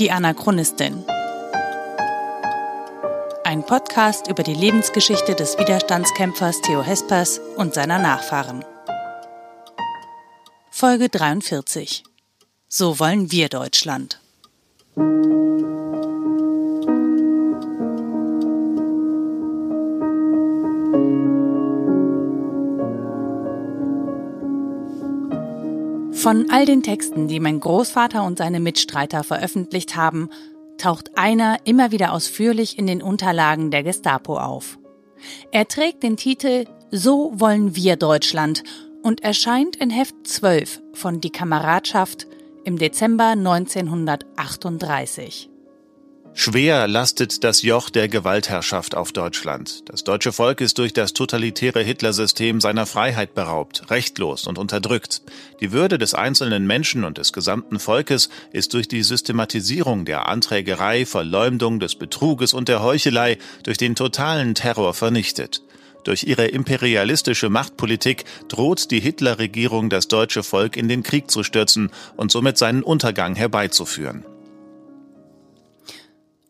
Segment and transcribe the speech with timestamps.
[0.00, 1.04] Die Anachronistin.
[3.44, 8.64] Ein Podcast über die Lebensgeschichte des Widerstandskämpfers Theo Hespers und seiner Nachfahren.
[10.70, 12.02] Folge 43.
[12.66, 14.22] So wollen wir Deutschland.
[26.30, 30.30] Von all den Texten, die mein Großvater und seine Mitstreiter veröffentlicht haben,
[30.78, 34.78] taucht einer immer wieder ausführlich in den Unterlagen der Gestapo auf.
[35.50, 38.62] Er trägt den Titel So wollen wir Deutschland
[39.02, 42.28] und erscheint in Heft 12 von Die Kameradschaft
[42.62, 45.49] im Dezember 1938.
[46.32, 49.82] Schwer lastet das Joch der Gewaltherrschaft auf Deutschland.
[49.90, 55.22] Das deutsche Volk ist durch das totalitäre Hitlersystem seiner Freiheit beraubt, rechtlos und unterdrückt.
[55.60, 61.04] Die Würde des einzelnen Menschen und des gesamten Volkes ist durch die Systematisierung der Anträgerei,
[61.04, 65.62] Verleumdung, des Betruges und der Heuchelei durch den totalen Terror vernichtet.
[66.04, 71.90] Durch ihre imperialistische Machtpolitik droht die Hitlerregierung das deutsche Volk in den Krieg zu stürzen
[72.16, 74.24] und somit seinen Untergang herbeizuführen.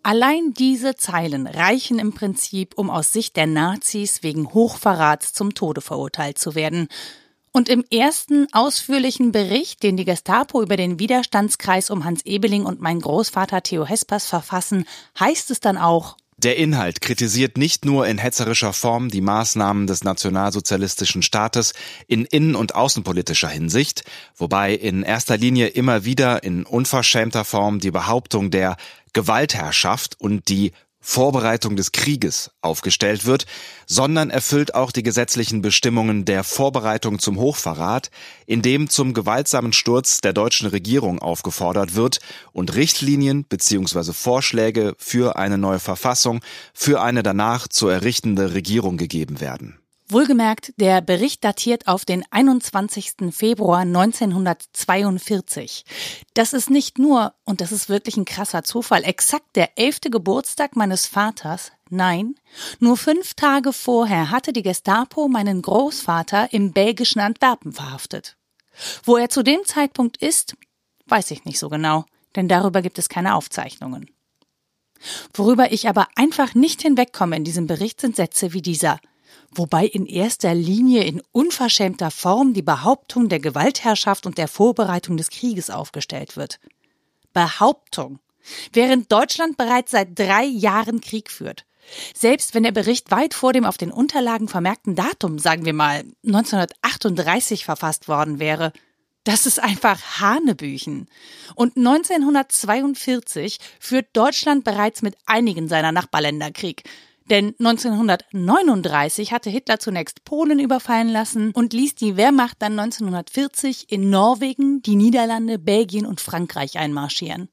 [0.02, 5.82] Allein diese Zeilen reichen im Prinzip, um aus Sicht der Nazis wegen Hochverrats zum Tode
[5.82, 6.88] verurteilt zu werden.
[7.52, 12.80] Und im ersten ausführlichen Bericht, den die Gestapo über den Widerstandskreis um Hans Ebeling und
[12.80, 14.86] mein Großvater Theo Hespers verfassen,
[15.18, 20.04] heißt es dann auch, der Inhalt kritisiert nicht nur in hetzerischer Form die Maßnahmen des
[20.04, 21.74] nationalsozialistischen Staates
[22.06, 24.04] in innen- und außenpolitischer Hinsicht,
[24.36, 28.76] wobei in erster Linie immer wieder in unverschämter Form die Behauptung der
[29.12, 33.46] Gewaltherrschaft und die Vorbereitung des Krieges aufgestellt wird,
[33.86, 38.10] sondern erfüllt auch die gesetzlichen Bestimmungen der Vorbereitung zum Hochverrat,
[38.46, 42.20] in dem zum gewaltsamen Sturz der deutschen Regierung aufgefordert wird
[42.52, 44.12] und Richtlinien bzw.
[44.12, 46.40] Vorschläge für eine neue Verfassung
[46.74, 49.79] für eine danach zu errichtende Regierung gegeben werden.
[50.12, 53.32] Wohlgemerkt, der Bericht datiert auf den 21.
[53.32, 55.84] Februar 1942.
[56.34, 60.74] Das ist nicht nur, und das ist wirklich ein krasser Zufall, exakt der elfte Geburtstag
[60.74, 61.70] meines Vaters.
[61.90, 62.34] Nein,
[62.78, 68.36] nur fünf Tage vorher hatte die Gestapo meinen Großvater im belgischen Antwerpen verhaftet.
[69.04, 70.56] Wo er zu dem Zeitpunkt ist,
[71.06, 72.04] weiß ich nicht so genau,
[72.36, 74.10] denn darüber gibt es keine Aufzeichnungen.
[75.34, 79.00] Worüber ich aber einfach nicht hinwegkomme in diesem Bericht sind Sätze wie dieser
[79.54, 85.30] wobei in erster Linie in unverschämter Form die Behauptung der Gewaltherrschaft und der Vorbereitung des
[85.30, 86.60] Krieges aufgestellt wird.
[87.32, 88.18] Behauptung.
[88.72, 91.66] Während Deutschland bereits seit drei Jahren Krieg führt.
[92.14, 96.04] Selbst wenn der Bericht weit vor dem auf den Unterlagen vermerkten Datum, sagen wir mal
[96.24, 98.72] 1938 verfasst worden wäre,
[99.24, 101.08] das ist einfach Hanebüchen.
[101.54, 106.84] Und 1942 führt Deutschland bereits mit einigen seiner Nachbarländer Krieg.
[107.30, 114.10] Denn 1939 hatte Hitler zunächst Polen überfallen lassen und ließ die Wehrmacht dann 1940 in
[114.10, 117.48] Norwegen, die Niederlande, Belgien und Frankreich einmarschieren.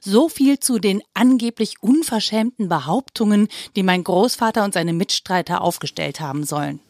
[0.00, 3.46] So viel zu den angeblich unverschämten Behauptungen,
[3.76, 6.80] die mein Großvater und seine Mitstreiter aufgestellt haben sollen.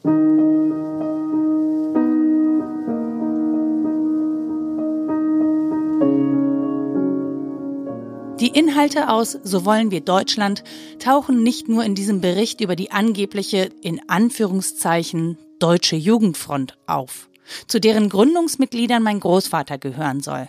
[8.40, 10.64] Die Inhalte aus So wollen wir Deutschland
[10.98, 17.28] tauchen nicht nur in diesem Bericht über die angebliche, in Anführungszeichen, Deutsche Jugendfront auf,
[17.66, 20.48] zu deren Gründungsmitgliedern mein Großvater gehören soll.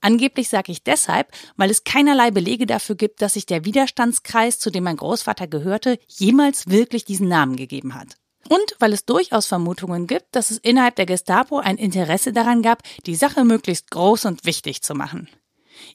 [0.00, 4.70] Angeblich sage ich deshalb, weil es keinerlei Belege dafür gibt, dass sich der Widerstandskreis, zu
[4.70, 8.14] dem mein Großvater gehörte, jemals wirklich diesen Namen gegeben hat.
[8.48, 12.82] Und weil es durchaus Vermutungen gibt, dass es innerhalb der Gestapo ein Interesse daran gab,
[13.06, 15.28] die Sache möglichst groß und wichtig zu machen.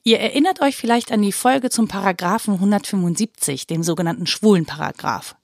[0.02, 5.36] Ihr erinnert euch vielleicht an die Folge zum Paragraphen 175, dem sogenannten Schwulenparagraph.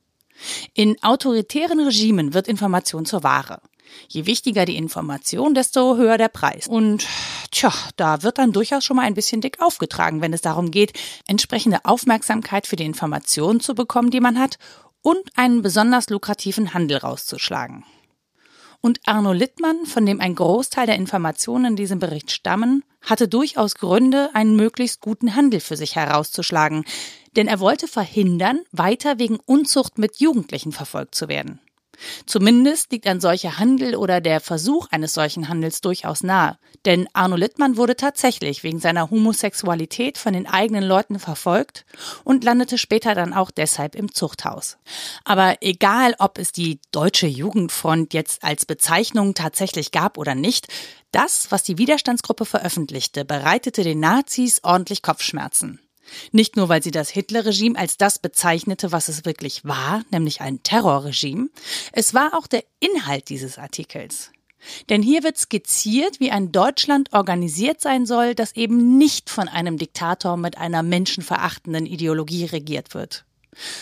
[0.75, 3.61] In autoritären Regimen wird Information zur Ware.
[4.09, 6.69] Je wichtiger die Information, desto höher der Preis.
[6.69, 7.07] Und
[7.51, 10.93] tja, da wird dann durchaus schon mal ein bisschen dick aufgetragen, wenn es darum geht,
[11.27, 14.59] entsprechende Aufmerksamkeit für die Informationen zu bekommen, die man hat,
[15.03, 17.85] und einen besonders lukrativen Handel rauszuschlagen.
[18.81, 23.75] Und Arno Littmann, von dem ein Großteil der Informationen in diesem Bericht stammen, hatte durchaus
[23.77, 26.85] Gründe, einen möglichst guten Handel für sich herauszuschlagen,
[27.37, 31.61] denn er wollte verhindern, weiter wegen Unzucht mit Jugendlichen verfolgt zu werden.
[32.27, 36.59] Zumindest liegt ein solcher Handel oder der Versuch eines solchen Handels durchaus nahe.
[36.85, 41.85] Denn Arno Littmann wurde tatsächlich wegen seiner Homosexualität von den eigenen Leuten verfolgt
[42.25, 44.79] und landete später dann auch deshalb im Zuchthaus.
[45.25, 50.69] Aber egal, ob es die Deutsche Jugendfront jetzt als Bezeichnung tatsächlich gab oder nicht,
[51.13, 55.81] das, was die Widerstandsgruppe veröffentlichte, bereitete den Nazis ordentlich Kopfschmerzen.
[56.33, 60.63] Nicht nur, weil sie das Hitlerregime als das bezeichnete, was es wirklich war, nämlich ein
[60.63, 61.49] Terrorregime,
[61.93, 64.31] es war auch der Inhalt dieses Artikels.
[64.89, 69.79] Denn hier wird skizziert, wie ein Deutschland organisiert sein soll, das eben nicht von einem
[69.79, 73.25] Diktator mit einer menschenverachtenden Ideologie regiert wird,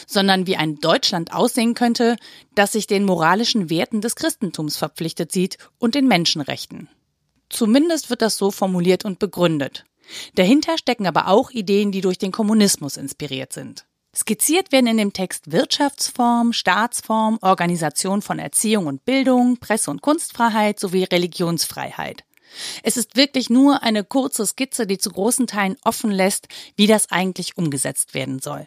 [0.07, 2.17] sondern wie ein Deutschland aussehen könnte,
[2.55, 6.89] das sich den moralischen Werten des Christentums verpflichtet sieht und den Menschenrechten.
[7.49, 9.85] Zumindest wird das so formuliert und begründet.
[10.35, 13.87] Dahinter stecken aber auch Ideen, die durch den Kommunismus inspiriert sind.
[14.15, 20.81] Skizziert werden in dem Text Wirtschaftsform, Staatsform, Organisation von Erziehung und Bildung, Presse- und Kunstfreiheit
[20.81, 22.25] sowie Religionsfreiheit.
[22.83, 27.11] Es ist wirklich nur eine kurze Skizze, die zu großen Teilen offen lässt, wie das
[27.13, 28.67] eigentlich umgesetzt werden soll.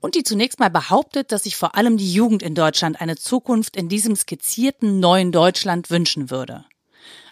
[0.00, 3.76] Und die zunächst mal behauptet, dass sich vor allem die Jugend in Deutschland eine Zukunft
[3.76, 6.64] in diesem skizzierten neuen Deutschland wünschen würde.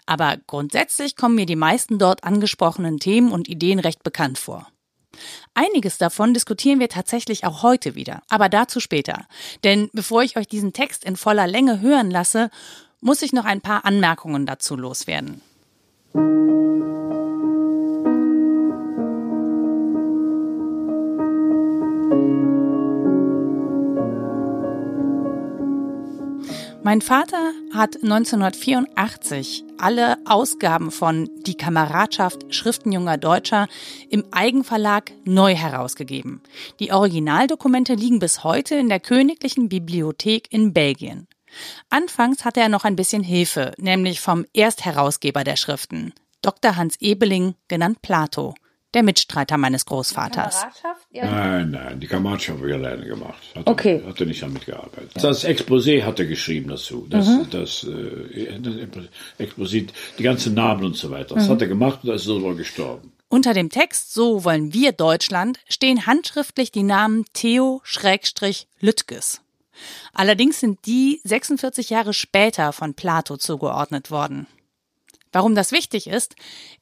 [0.09, 4.67] Aber grundsätzlich kommen mir die meisten dort angesprochenen Themen und Ideen recht bekannt vor.
[5.53, 9.27] Einiges davon diskutieren wir tatsächlich auch heute wieder, aber dazu später.
[9.63, 12.49] Denn bevor ich euch diesen Text in voller Länge hören lasse,
[13.01, 15.43] muss ich noch ein paar Anmerkungen dazu loswerden.
[26.81, 33.67] Mein Vater hat 1984 alle Ausgaben von Die Kameradschaft Schriften junger Deutscher
[34.09, 36.41] im Eigenverlag neu herausgegeben.
[36.79, 41.27] Die Originaldokumente liegen bis heute in der Königlichen Bibliothek in Belgien.
[41.89, 46.77] Anfangs hatte er noch ein bisschen Hilfe, nämlich vom Erstherausgeber der Schriften, Dr.
[46.77, 48.55] Hans Ebeling, genannt Plato
[48.93, 50.65] der Mitstreiter meines Großvaters.
[51.11, 51.25] Ja.
[51.25, 53.41] Nein, nein, die Kameradschaft habe ich alleine gemacht.
[53.55, 54.01] Hat okay.
[54.03, 55.11] Er, hat er nicht damit gearbeitet.
[55.15, 57.05] Das Exposé hat er geschrieben dazu.
[57.09, 57.47] Das, mhm.
[57.51, 59.87] das, äh, das Exposé,
[60.17, 61.35] die ganzen Namen und so weiter.
[61.35, 61.51] Das mhm.
[61.51, 63.11] hat er gemacht und da ist er sogar gestorben.
[63.27, 69.41] Unter dem Text So wollen wir Deutschland stehen handschriftlich die Namen Theo Schrägstrich Lüttges.
[70.13, 74.47] Allerdings sind die 46 Jahre später von Plato zugeordnet worden.
[75.31, 76.35] Warum das wichtig ist?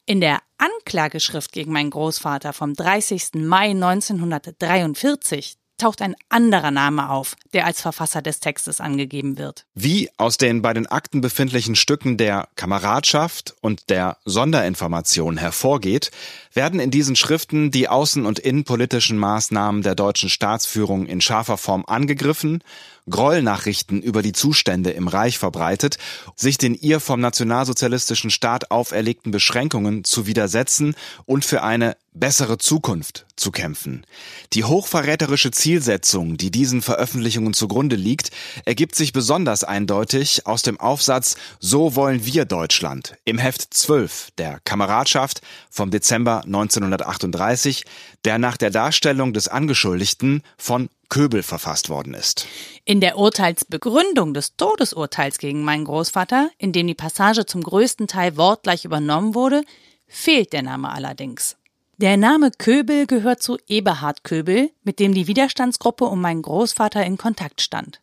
[0.06, 3.34] In der Anklageschrift gegen meinen Großvater vom 30.
[3.34, 9.64] Mai 1943 taucht ein anderer Name auf, der als Verfasser des Textes angegeben wird.
[9.74, 16.10] Wie aus den bei den Akten befindlichen Stücken der Kameradschaft und der Sonderinformation hervorgeht,
[16.52, 21.84] werden in diesen Schriften die außen- und innenpolitischen Maßnahmen der deutschen Staatsführung in scharfer Form
[21.86, 22.62] angegriffen
[23.08, 25.98] Grollnachrichten über die Zustände im Reich verbreitet,
[26.36, 30.94] sich den ihr vom nationalsozialistischen Staat auferlegten Beschränkungen zu widersetzen
[31.26, 34.04] und für eine bessere Zukunft zu kämpfen.
[34.52, 38.30] Die hochverräterische Zielsetzung, die diesen Veröffentlichungen zugrunde liegt,
[38.64, 44.60] ergibt sich besonders eindeutig aus dem Aufsatz So wollen wir Deutschland im Heft 12 der
[44.64, 47.84] Kameradschaft vom Dezember 1938,
[48.24, 52.46] der nach der Darstellung des Angeschuldigten von Köbel verfasst worden ist.
[52.84, 58.36] In der Urteilsbegründung des Todesurteils gegen meinen Großvater, in dem die Passage zum größten Teil
[58.36, 59.62] wortgleich übernommen wurde,
[60.06, 61.56] fehlt der Name allerdings.
[61.96, 67.16] Der Name Köbel gehört zu Eberhard Köbel, mit dem die Widerstandsgruppe um meinen Großvater in
[67.16, 68.00] Kontakt stand.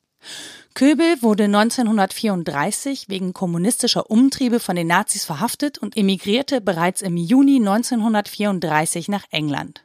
[0.73, 7.59] Köbel wurde 1934 wegen kommunistischer Umtriebe von den Nazis verhaftet und emigrierte bereits im Juni
[7.59, 9.84] 1934 nach England.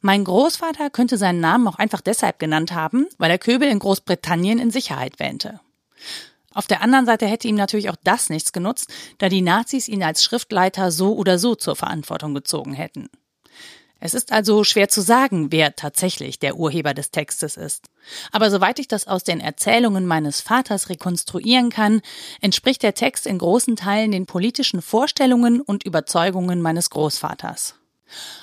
[0.00, 4.58] Mein Großvater könnte seinen Namen auch einfach deshalb genannt haben, weil er Köbel in Großbritannien
[4.58, 5.60] in Sicherheit wähnte.
[6.52, 10.02] Auf der anderen Seite hätte ihm natürlich auch das nichts genutzt, da die Nazis ihn
[10.02, 13.10] als Schriftleiter so oder so zur Verantwortung gezogen hätten.
[13.98, 17.86] Es ist also schwer zu sagen, wer tatsächlich der Urheber des Textes ist.
[18.30, 22.02] Aber soweit ich das aus den Erzählungen meines Vaters rekonstruieren kann,
[22.40, 27.74] entspricht der Text in großen Teilen den politischen Vorstellungen und Überzeugungen meines Großvaters.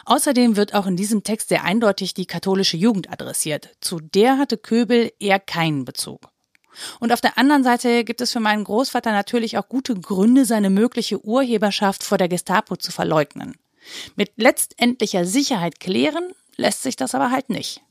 [0.06, 3.70] Außerdem wird auch in diesem Text sehr eindeutig die katholische Jugend adressiert.
[3.82, 6.30] Zu der hatte Köbel eher keinen Bezug.
[7.00, 10.70] Und auf der anderen Seite gibt es für meinen Großvater natürlich auch gute Gründe, seine
[10.70, 13.56] mögliche Urheberschaft vor der Gestapo zu verleugnen.
[14.16, 17.82] Mit letztendlicher Sicherheit klären lässt sich das aber halt nicht.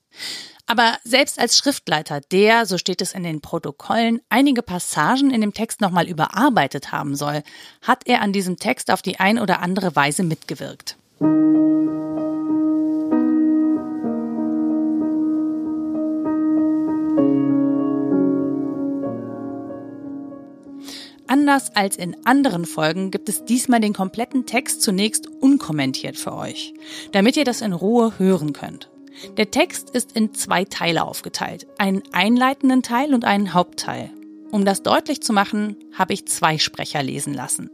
[0.66, 5.54] Aber selbst als Schriftleiter, der, so steht es in den Protokollen, einige Passagen in dem
[5.54, 7.42] Text nochmal überarbeitet haben soll,
[7.82, 10.96] hat er an diesem Text auf die ein oder andere Weise mitgewirkt.
[21.52, 26.72] Anders als in anderen Folgen gibt es diesmal den kompletten Text zunächst unkommentiert für euch,
[27.12, 28.90] damit ihr das in Ruhe hören könnt.
[29.36, 34.10] Der Text ist in zwei Teile aufgeteilt, einen einleitenden Teil und einen Hauptteil.
[34.50, 37.70] Um das deutlich zu machen, habe ich zwei Sprecher lesen lassen.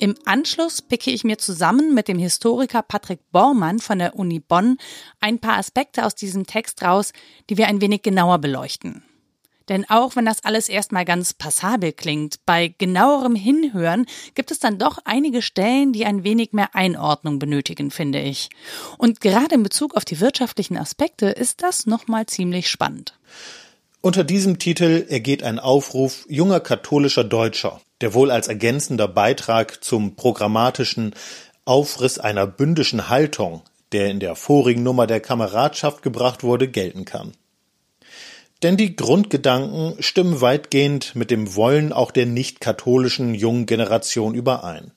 [0.00, 4.76] Im Anschluss picke ich mir zusammen mit dem Historiker Patrick Bormann von der Uni Bonn
[5.20, 7.12] ein paar Aspekte aus diesem Text raus,
[7.48, 9.04] die wir ein wenig genauer beleuchten.
[9.68, 14.78] Denn auch wenn das alles erstmal ganz passabel klingt, bei genauerem Hinhören gibt es dann
[14.78, 18.50] doch einige Stellen, die ein wenig mehr Einordnung benötigen, finde ich.
[18.98, 23.18] Und gerade in Bezug auf die wirtschaftlichen Aspekte ist das nochmal ziemlich spannend.
[24.04, 30.14] Unter diesem Titel ergeht ein Aufruf junger katholischer Deutscher, der wohl als ergänzender Beitrag zum
[30.14, 31.14] programmatischen
[31.64, 37.32] Aufriss einer bündischen Haltung, der in der vorigen Nummer der Kameradschaft gebracht wurde, gelten kann.
[38.62, 44.92] Denn die Grundgedanken stimmen weitgehend mit dem Wollen auch der nicht-katholischen jungen Generation überein.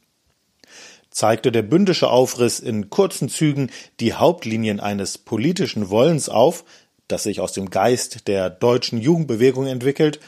[1.11, 3.71] Zeigte der bündische Aufriss in kurzen Zügen
[4.01, 6.65] die Hauptlinien eines politischen Wollens auf,
[7.07, 10.19] das sich aus dem Geist der deutschen Jugendbewegung entwickelt,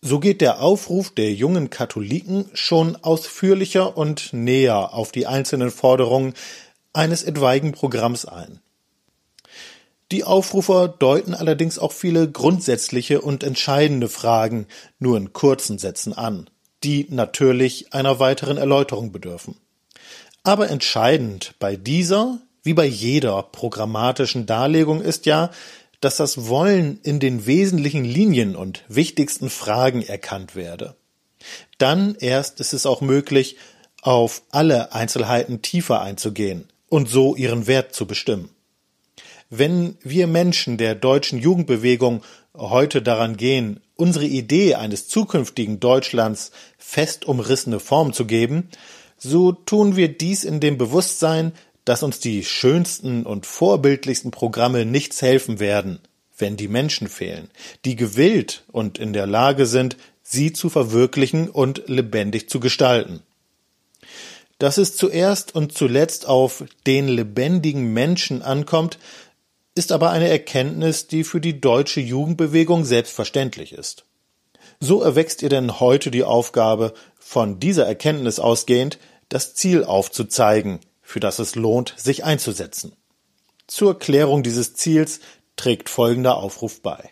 [0.00, 6.34] so geht der Aufruf der jungen Katholiken schon ausführlicher und näher auf die einzelnen Forderungen
[6.92, 8.60] eines etwaigen Programms ein.
[10.10, 14.66] Die Aufrufer deuten allerdings auch viele grundsätzliche und entscheidende Fragen
[14.98, 16.50] nur in kurzen Sätzen an,
[16.84, 19.56] die natürlich einer weiteren Erläuterung bedürfen.
[20.42, 25.50] Aber entscheidend bei dieser wie bei jeder programmatischen Darlegung ist ja,
[26.02, 30.96] dass das Wollen in den wesentlichen Linien und wichtigsten Fragen erkannt werde.
[31.78, 33.56] Dann erst ist es auch möglich,
[34.02, 38.50] auf alle Einzelheiten tiefer einzugehen und so ihren Wert zu bestimmen.
[39.48, 47.26] Wenn wir Menschen der deutschen Jugendbewegung heute daran gehen, unsere Idee eines zukünftigen Deutschlands fest
[47.26, 48.70] umrissene Form zu geben,
[49.18, 51.52] so tun wir dies in dem Bewusstsein,
[51.84, 56.00] dass uns die schönsten und vorbildlichsten Programme nichts helfen werden,
[56.38, 57.50] wenn die Menschen fehlen,
[57.84, 63.22] die gewillt und in der Lage sind, sie zu verwirklichen und lebendig zu gestalten.
[64.58, 68.98] Dass es zuerst und zuletzt auf den lebendigen Menschen ankommt,
[69.74, 74.04] ist aber eine Erkenntnis, die für die deutsche Jugendbewegung selbstverständlich ist.
[74.78, 78.98] So erwächst ihr denn heute die Aufgabe, von dieser Erkenntnis ausgehend
[79.28, 80.80] das Ziel aufzuzeigen,
[81.12, 82.96] für das es lohnt, sich einzusetzen.
[83.66, 85.20] Zur Klärung dieses Ziels
[85.56, 87.10] trägt folgender Aufruf bei.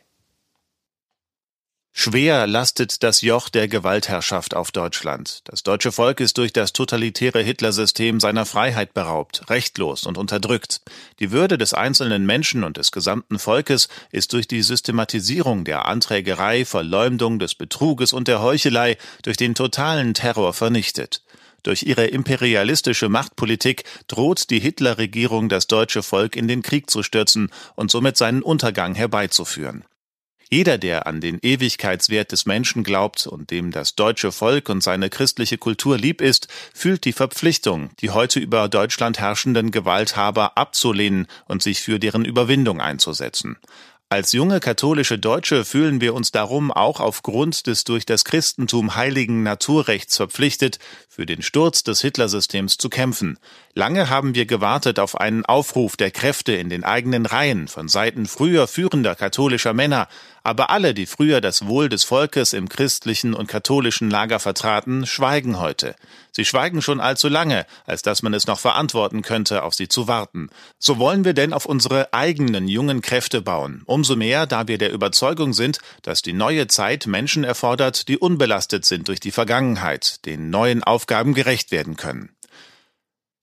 [1.93, 5.43] Schwer lastet das Joch der Gewaltherrschaft auf Deutschland.
[5.45, 10.81] Das deutsche Volk ist durch das totalitäre Hitlersystem seiner Freiheit beraubt, rechtlos und unterdrückt.
[11.19, 16.65] Die Würde des einzelnen Menschen und des gesamten Volkes ist durch die Systematisierung der Anträgerei,
[16.65, 21.23] Verleumdung, des Betruges und der Heuchelei durch den totalen Terror vernichtet.
[21.63, 27.51] Durch ihre imperialistische Machtpolitik droht die Hitlerregierung das deutsche Volk in den Krieg zu stürzen
[27.77, 29.85] und somit seinen Untergang herbeizuführen.
[30.53, 35.09] Jeder, der an den Ewigkeitswert des Menschen glaubt und dem das deutsche Volk und seine
[35.09, 41.63] christliche Kultur lieb ist, fühlt die Verpflichtung, die heute über Deutschland herrschenden Gewalthaber abzulehnen und
[41.63, 43.59] sich für deren Überwindung einzusetzen.
[44.13, 49.45] Als junge katholische Deutsche fühlen wir uns darum auch aufgrund des durch das Christentum heiligen
[49.45, 53.39] Naturrechts verpflichtet, für den Sturz des Hitlersystems zu kämpfen.
[53.73, 58.27] Lange haben wir gewartet auf einen Aufruf der Kräfte in den eigenen Reihen von Seiten
[58.27, 60.09] früher führender katholischer Männer,
[60.43, 65.59] aber alle, die früher das Wohl des Volkes im christlichen und katholischen Lager vertraten, schweigen
[65.59, 65.95] heute.
[66.33, 70.09] Sie schweigen schon allzu lange, als dass man es noch verantworten könnte, auf sie zu
[70.09, 70.51] warten.
[70.79, 74.93] So wollen wir denn auf unsere eigenen jungen Kräfte bauen, umso mehr, da wir der
[74.93, 80.51] Überzeugung sind, dass die neue Zeit Menschen erfordert, die unbelastet sind durch die Vergangenheit, den
[80.51, 82.31] neuen Aufgaben gerecht werden können.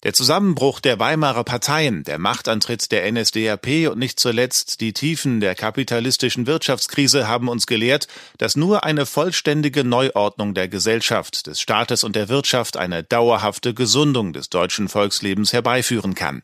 [0.04, 5.56] Der Zusammenbruch der Weimarer Parteien, der Machtantritt der NSDAP und nicht zuletzt die Tiefen der
[5.56, 12.16] kapitalistischen Wirtschaftskrise haben uns gelehrt, dass nur eine vollständige Neuordnung der Gesellschaft, des Staates und
[12.16, 16.44] der Wirtschaft eine dauerhafte Gesundung des deutschen Volkslebens herbeiführen kann.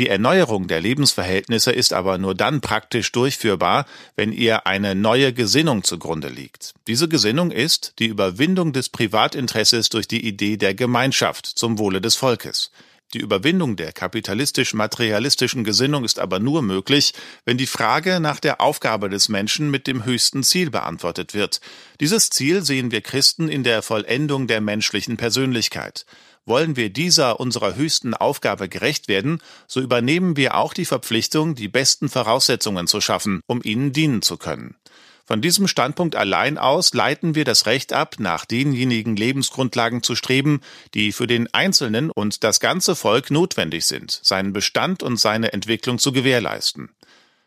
[0.00, 3.84] Die Erneuerung der Lebensverhältnisse ist aber nur dann praktisch durchführbar,
[4.16, 6.72] wenn ihr eine neue Gesinnung zugrunde liegt.
[6.86, 12.16] Diese Gesinnung ist die Überwindung des Privatinteresses durch die Idee der Gemeinschaft zum Wohle des
[12.16, 12.70] Volkes.
[13.12, 17.12] Die Überwindung der kapitalistisch-materialistischen Gesinnung ist aber nur möglich,
[17.44, 21.60] wenn die Frage nach der Aufgabe des Menschen mit dem höchsten Ziel beantwortet wird.
[22.00, 26.06] Dieses Ziel sehen wir Christen in der Vollendung der menschlichen Persönlichkeit.
[26.50, 31.68] Wollen wir dieser unserer höchsten Aufgabe gerecht werden, so übernehmen wir auch die Verpflichtung, die
[31.68, 34.74] besten Voraussetzungen zu schaffen, um ihnen dienen zu können.
[35.24, 40.60] Von diesem Standpunkt allein aus leiten wir das Recht ab, nach denjenigen Lebensgrundlagen zu streben,
[40.92, 46.00] die für den Einzelnen und das ganze Volk notwendig sind, seinen Bestand und seine Entwicklung
[46.00, 46.90] zu gewährleisten.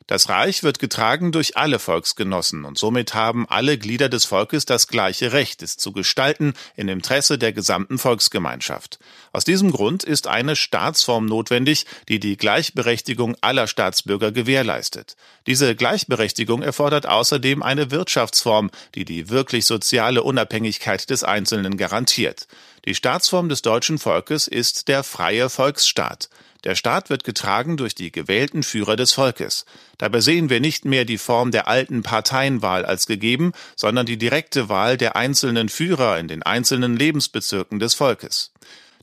[0.07, 4.88] Das Reich wird getragen durch alle Volksgenossen und somit haben alle Glieder des Volkes das
[4.88, 9.00] gleiche Recht, es zu gestalten im Interesse der gesamten Volksgemeinschaft.
[9.31, 15.15] Aus diesem Grund ist eine Staatsform notwendig, die die Gleichberechtigung aller Staatsbürger gewährleistet.
[15.48, 22.48] Diese Gleichberechtigung erfordert außerdem eine Wirtschaftsform, die die wirklich soziale Unabhängigkeit des Einzelnen garantiert.
[22.86, 26.29] Die Staatsform des deutschen Volkes ist der freie Volksstaat.
[26.63, 29.65] Der Staat wird getragen durch die gewählten Führer des Volkes.
[29.98, 34.70] Dabei sehen wir nicht mehr die Form der alten Parteienwahl als gegeben, sondern die direkte
[34.70, 38.51] Wahl der einzelnen Führer in den einzelnen Lebensbezirken des Volkes.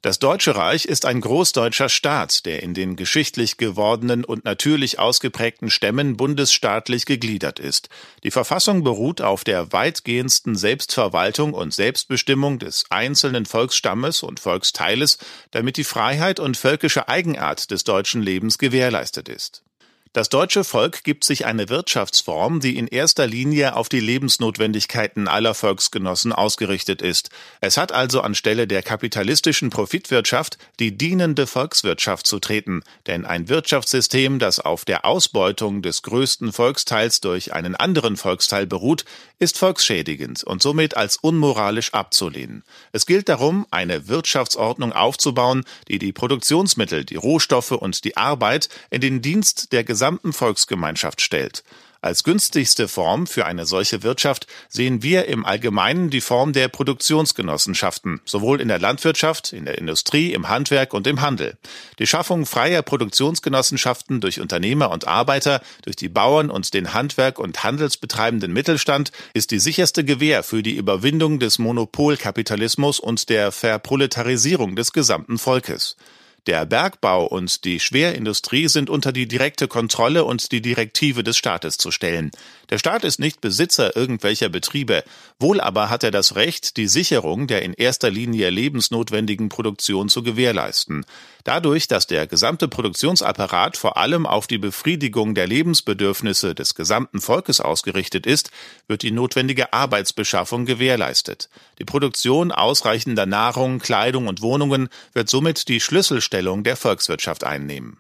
[0.03, 5.69] Das Deutsche Reich ist ein großdeutscher Staat, der in den geschichtlich gewordenen und natürlich ausgeprägten
[5.69, 7.91] Stämmen bundesstaatlich gegliedert ist.
[8.25, 15.19] Die Verfassung beruht auf der weitgehendsten Selbstverwaltung und Selbstbestimmung des einzelnen Volksstammes und Volksteiles,
[15.51, 19.65] damit die Freiheit und völkische Eigenart des deutschen Lebens gewährleistet ist.
[20.13, 25.55] Das deutsche Volk gibt sich eine Wirtschaftsform, die in erster Linie auf die Lebensnotwendigkeiten aller
[25.55, 27.31] Volksgenossen ausgerichtet ist.
[27.61, 34.41] Es hat also anstelle der kapitalistischen Profitwirtschaft die dienende Volkswirtschaft zu treten, denn ein Wirtschaftssystem,
[34.41, 39.05] das auf der Ausbeutung des größten Volksteils durch einen anderen Volksteil beruht,
[39.39, 42.65] ist volksschädigend und somit als unmoralisch abzulehnen.
[42.91, 49.01] Es gilt darum, eine Wirtschaftsordnung aufzubauen, die die Produktionsmittel, die Rohstoffe und die Arbeit in
[49.01, 51.63] den Dienst der gesamten Volksgemeinschaft stellt.
[52.01, 58.23] Als günstigste Form für eine solche Wirtschaft sehen wir im Allgemeinen die Form der Produktionsgenossenschaften,
[58.25, 61.59] sowohl in der Landwirtschaft, in der Industrie, im Handwerk und im Handel.
[61.99, 67.63] Die Schaffung freier Produktionsgenossenschaften durch Unternehmer und Arbeiter, durch die Bauern und den Handwerk- und
[67.63, 74.95] handelsbetreibenden Mittelstand ist die sicherste Gewähr für die Überwindung des Monopolkapitalismus und der Verproletarisierung des
[74.95, 75.99] gesamten Volkes.
[76.47, 81.77] Der Bergbau und die Schwerindustrie sind unter die direkte Kontrolle und die Direktive des Staates
[81.77, 82.31] zu stellen.
[82.71, 85.05] Der Staat ist nicht Besitzer irgendwelcher Betriebe,
[85.39, 90.23] wohl aber hat er das Recht, die Sicherung der in erster Linie lebensnotwendigen Produktion zu
[90.23, 91.05] gewährleisten.
[91.45, 97.61] Dadurch, dass der gesamte Produktionsapparat vor allem auf die Befriedigung der Lebensbedürfnisse des gesamten Volkes
[97.61, 98.51] ausgerichtet ist,
[98.89, 101.49] wird die notwendige Arbeitsbeschaffung gewährleistet.
[101.79, 107.99] Die Produktion ausreichender Nahrung, Kleidung und Wohnungen wird somit die Schlüsselstellung der Volkswirtschaft einnehmen.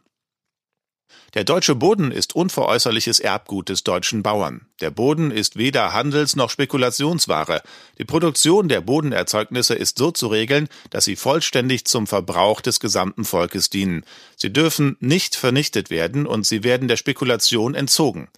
[1.34, 4.66] Der deutsche Boden ist unveräußerliches Erbgut des deutschen Bauern.
[4.80, 7.62] Der Boden ist weder Handels- noch Spekulationsware.
[7.98, 13.24] Die Produktion der Bodenerzeugnisse ist so zu regeln, dass sie vollständig zum Verbrauch des gesamten
[13.24, 14.04] Volkes dienen.
[14.36, 18.28] Sie dürfen nicht vernichtet werden und sie werden der Spekulation entzogen.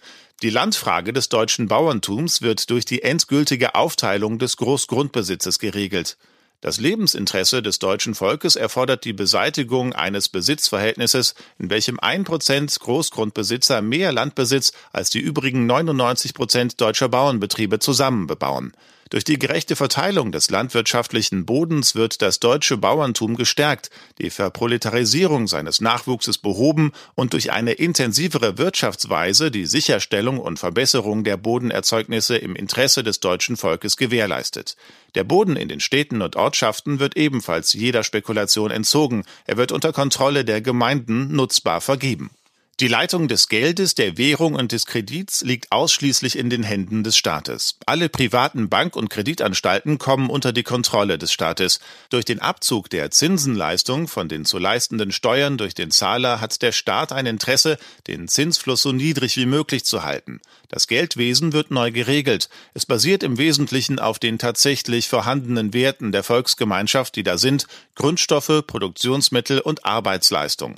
[0.43, 6.17] Die Landfrage des deutschen Bauerntums wird durch die endgültige Aufteilung des Großgrundbesitzes geregelt.
[6.63, 13.81] Das Lebensinteresse des deutschen Volkes erfordert die Beseitigung eines Besitzverhältnisses, in welchem ein Prozent Großgrundbesitzer
[13.81, 18.71] mehr Land besitzt als die übrigen 99 Prozent deutscher Bauernbetriebe zusammen bebauen.
[19.13, 25.81] Durch die gerechte Verteilung des landwirtschaftlichen Bodens wird das deutsche Bauerntum gestärkt, die Verproletarisierung seines
[25.81, 33.03] Nachwuchses behoben und durch eine intensivere Wirtschaftsweise die Sicherstellung und Verbesserung der Bodenerzeugnisse im Interesse
[33.03, 34.77] des deutschen Volkes gewährleistet.
[35.13, 39.93] Der Boden in den Städten und Ortschaften wird ebenfalls jeder Spekulation entzogen, er wird unter
[39.93, 42.31] Kontrolle der Gemeinden nutzbar vergeben.
[42.79, 47.15] Die Leitung des Geldes, der Währung und des Kredits liegt ausschließlich in den Händen des
[47.15, 47.77] Staates.
[47.85, 51.79] Alle privaten Bank- und Kreditanstalten kommen unter die Kontrolle des Staates.
[52.09, 56.71] Durch den Abzug der Zinsenleistung von den zu leistenden Steuern durch den Zahler hat der
[56.71, 60.41] Staat ein Interesse, den Zinsfluss so niedrig wie möglich zu halten.
[60.67, 62.49] Das Geldwesen wird neu geregelt.
[62.73, 68.63] Es basiert im Wesentlichen auf den tatsächlich vorhandenen Werten der Volksgemeinschaft, die da sind Grundstoffe,
[68.65, 70.77] Produktionsmittel und Arbeitsleistung.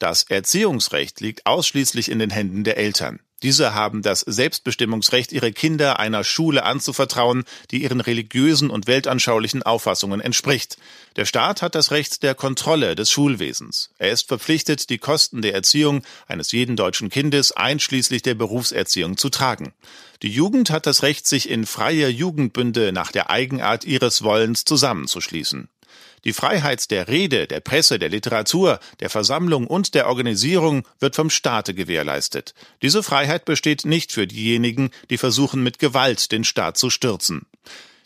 [0.00, 3.20] Das Erziehungsrecht liegt ausschließlich in den Händen der Eltern.
[3.42, 10.22] Diese haben das Selbstbestimmungsrecht, ihre Kinder einer Schule anzuvertrauen, die ihren religiösen und weltanschaulichen Auffassungen
[10.22, 10.78] entspricht.
[11.16, 13.90] Der Staat hat das Recht der Kontrolle des Schulwesens.
[13.98, 19.28] Er ist verpflichtet, die Kosten der Erziehung eines jeden deutschen Kindes einschließlich der Berufserziehung zu
[19.28, 19.74] tragen.
[20.22, 25.68] Die Jugend hat das Recht, sich in freie Jugendbünde nach der Eigenart ihres Wollens zusammenzuschließen.
[26.24, 31.30] Die Freiheit der Rede, der Presse, der Literatur, der Versammlung und der Organisierung wird vom
[31.30, 32.54] Staate gewährleistet.
[32.82, 37.46] Diese Freiheit besteht nicht für diejenigen, die versuchen mit Gewalt den Staat zu stürzen.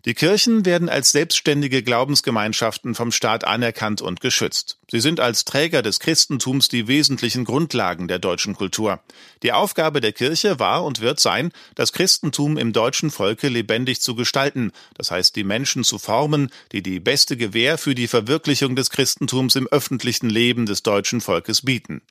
[0.05, 4.79] Die Kirchen werden als selbstständige Glaubensgemeinschaften vom Staat anerkannt und geschützt.
[4.91, 9.01] Sie sind als Träger des Christentums die wesentlichen Grundlagen der deutschen Kultur.
[9.43, 14.15] Die Aufgabe der Kirche war und wird sein, das Christentum im deutschen Volke lebendig zu
[14.15, 18.91] gestalten, das heißt die Menschen zu formen, die die beste Gewähr für die Verwirklichung des
[18.91, 22.03] Christentums im öffentlichen Leben des deutschen Volkes bieten.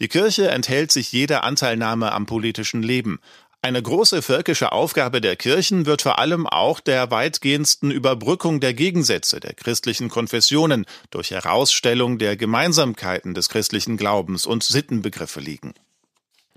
[0.00, 3.18] Die Kirche enthält sich jeder Anteilnahme am politischen Leben.
[3.60, 9.40] Eine große völkische Aufgabe der Kirchen wird vor allem auch der weitgehendsten Überbrückung der Gegensätze
[9.40, 15.74] der christlichen Konfessionen durch Herausstellung der Gemeinsamkeiten des christlichen Glaubens und Sittenbegriffe liegen.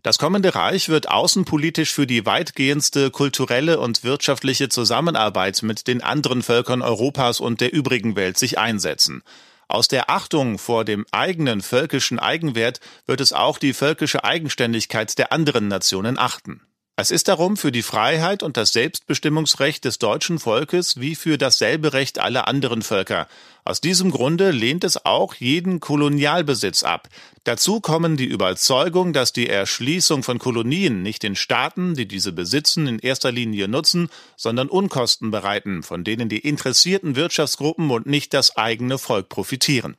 [0.04, 6.44] Das kommende Reich wird außenpolitisch für die weitgehendste kulturelle und wirtschaftliche Zusammenarbeit mit den anderen
[6.44, 9.24] Völkern Europas und der übrigen Welt sich einsetzen.
[9.68, 15.32] Aus der Achtung vor dem eigenen völkischen Eigenwert wird es auch die völkische Eigenständigkeit der
[15.32, 16.62] anderen Nationen achten.
[16.98, 21.94] Es ist darum für die Freiheit und das Selbstbestimmungsrecht des deutschen Volkes wie für dasselbe
[21.94, 23.28] Recht aller anderen Völker.
[23.64, 27.08] Aus diesem Grunde lehnt es auch jeden Kolonialbesitz ab.
[27.46, 32.86] Dazu kommen die Überzeugung, dass die Erschließung von Kolonien nicht den Staaten, die diese besitzen,
[32.88, 38.58] in erster Linie nutzen, sondern Unkosten bereiten, von denen die interessierten Wirtschaftsgruppen und nicht das
[38.58, 39.96] eigene Volk profitieren.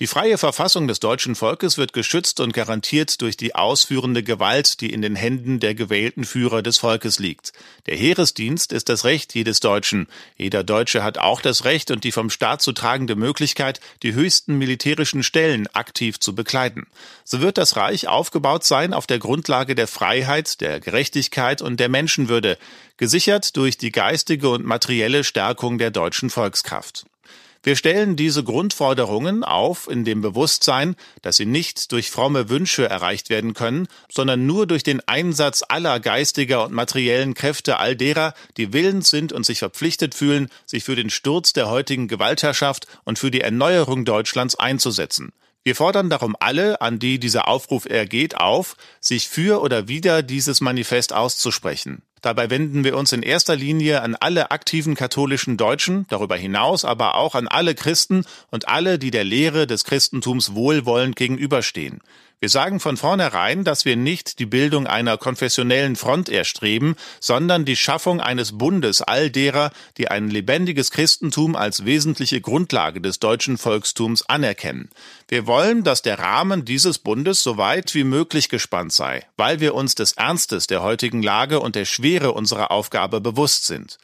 [0.00, 4.90] Die freie Verfassung des deutschen Volkes wird geschützt und garantiert durch die ausführende Gewalt, die
[4.94, 7.52] in den Händen der gewählten Führer des Volkes liegt.
[7.84, 10.08] Der Heeresdienst ist das Recht jedes Deutschen.
[10.38, 14.56] Jeder Deutsche hat auch das Recht und die vom Staat zu tragende Möglichkeit, die höchsten
[14.56, 16.86] militärischen Stellen aktiv zu bekleiden.
[17.22, 21.90] So wird das Reich aufgebaut sein auf der Grundlage der Freiheit, der Gerechtigkeit und der
[21.90, 22.56] Menschenwürde,
[22.96, 27.04] gesichert durch die geistige und materielle Stärkung der deutschen Volkskraft.
[27.62, 33.28] Wir stellen diese Grundforderungen auf in dem Bewusstsein, dass sie nicht durch fromme Wünsche erreicht
[33.28, 38.72] werden können, sondern nur durch den Einsatz aller geistiger und materiellen Kräfte all derer, die
[38.72, 43.30] willens sind und sich verpflichtet fühlen, sich für den Sturz der heutigen Gewaltherrschaft und für
[43.30, 45.30] die Erneuerung Deutschlands einzusetzen.
[45.62, 50.62] Wir fordern darum alle, an die dieser Aufruf ergeht, auf, sich für oder wider dieses
[50.62, 52.00] Manifest auszusprechen.
[52.20, 57.14] Dabei wenden wir uns in erster Linie an alle aktiven katholischen Deutschen, darüber hinaus aber
[57.14, 62.00] auch an alle Christen und alle, die der Lehre des Christentums wohlwollend gegenüberstehen.
[62.42, 67.76] Wir sagen von vornherein, dass wir nicht die Bildung einer konfessionellen Front erstreben, sondern die
[67.76, 74.22] Schaffung eines Bundes all derer, die ein lebendiges Christentum als wesentliche Grundlage des deutschen Volkstums
[74.22, 74.88] anerkennen.
[75.28, 79.74] Wir wollen, dass der Rahmen dieses Bundes so weit wie möglich gespannt sei, weil wir
[79.74, 83.98] uns des Ernstes der heutigen Lage und der Schwere unserer Aufgabe bewusst sind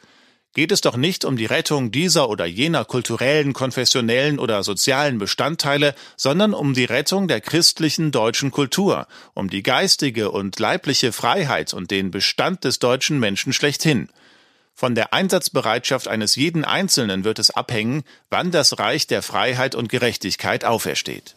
[0.53, 5.93] geht es doch nicht um die Rettung dieser oder jener kulturellen, konfessionellen oder sozialen Bestandteile,
[6.15, 11.91] sondern um die Rettung der christlichen deutschen Kultur, um die geistige und leibliche Freiheit und
[11.91, 14.09] den Bestand des deutschen Menschen schlechthin.
[14.73, 19.89] Von der Einsatzbereitschaft eines jeden Einzelnen wird es abhängen, wann das Reich der Freiheit und
[19.89, 21.35] Gerechtigkeit aufersteht.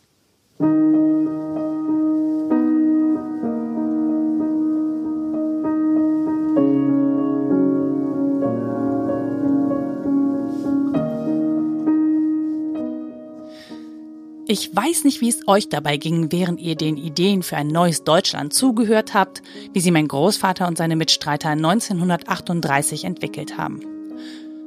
[14.52, 18.02] Ich weiß nicht, wie es euch dabei ging, während ihr den Ideen für ein neues
[18.02, 23.78] Deutschland zugehört habt, wie sie mein Großvater und seine Mitstreiter 1938 entwickelt haben.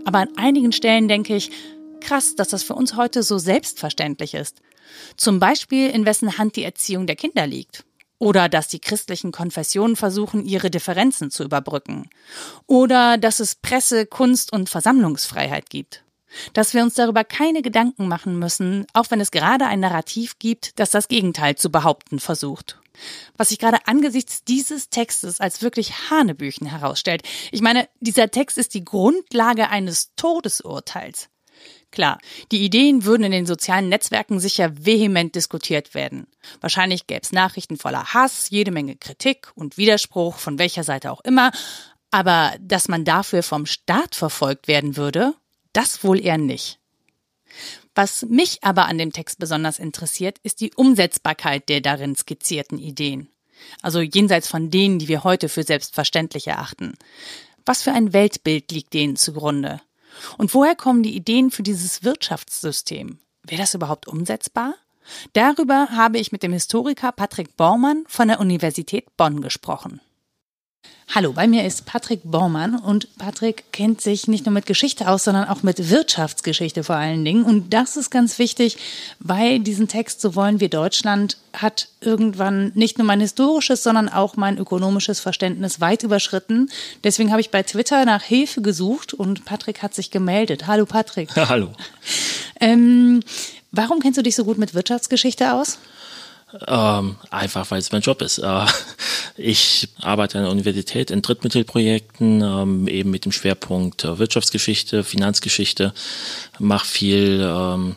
[0.05, 1.51] Aber an einigen Stellen denke ich,
[1.99, 4.61] krass, dass das für uns heute so selbstverständlich ist.
[5.17, 7.83] Zum Beispiel, in wessen Hand die Erziehung der Kinder liegt.
[8.19, 12.09] Oder dass die christlichen Konfessionen versuchen, ihre Differenzen zu überbrücken.
[12.67, 16.05] Oder dass es Presse, Kunst und Versammlungsfreiheit gibt.
[16.53, 20.79] Dass wir uns darüber keine Gedanken machen müssen, auch wenn es gerade ein Narrativ gibt,
[20.79, 22.79] das das Gegenteil zu behaupten versucht.
[23.37, 27.23] Was sich gerade angesichts dieses Textes als wirklich Hanebüchen herausstellt.
[27.51, 31.29] Ich meine, dieser Text ist die Grundlage eines Todesurteils.
[31.91, 32.17] Klar,
[32.51, 36.25] die Ideen würden in den sozialen Netzwerken sicher vehement diskutiert werden.
[36.59, 41.21] Wahrscheinlich gäbe es Nachrichten voller Hass, jede Menge Kritik und Widerspruch, von welcher Seite auch
[41.21, 41.51] immer.
[42.09, 45.35] Aber dass man dafür vom Staat verfolgt werden würde,
[45.73, 46.79] das wohl eher nicht.
[47.95, 53.29] Was mich aber an dem Text besonders interessiert, ist die Umsetzbarkeit der darin skizzierten Ideen.
[53.81, 56.93] Also jenseits von denen, die wir heute für selbstverständlich erachten.
[57.65, 59.81] Was für ein Weltbild liegt denen zugrunde?
[60.37, 63.19] Und woher kommen die Ideen für dieses Wirtschaftssystem?
[63.43, 64.75] Wäre das überhaupt umsetzbar?
[65.33, 70.01] Darüber habe ich mit dem Historiker Patrick Bormann von der Universität Bonn gesprochen.
[71.15, 75.25] Hallo, bei mir ist Patrick Baumann und Patrick kennt sich nicht nur mit Geschichte aus,
[75.25, 77.43] sondern auch mit Wirtschaftsgeschichte vor allen Dingen.
[77.43, 78.77] Und das ist ganz wichtig,
[79.19, 84.37] weil diesen Text So wollen wir Deutschland hat irgendwann nicht nur mein historisches, sondern auch
[84.37, 86.71] mein ökonomisches Verständnis weit überschritten.
[87.03, 90.65] Deswegen habe ich bei Twitter nach Hilfe gesucht und Patrick hat sich gemeldet.
[90.65, 91.29] Hallo Patrick.
[91.35, 91.73] Ja, hallo.
[92.59, 93.19] Ähm,
[93.71, 95.77] warum kennst du dich so gut mit Wirtschaftsgeschichte aus?
[96.67, 98.37] Ähm, einfach, weil es mein Job ist.
[98.37, 98.65] Äh,
[99.37, 105.93] ich arbeite an der Universität in Drittmittelprojekten, ähm, eben mit dem Schwerpunkt äh, Wirtschaftsgeschichte, Finanzgeschichte,
[106.59, 107.95] mache viel ähm,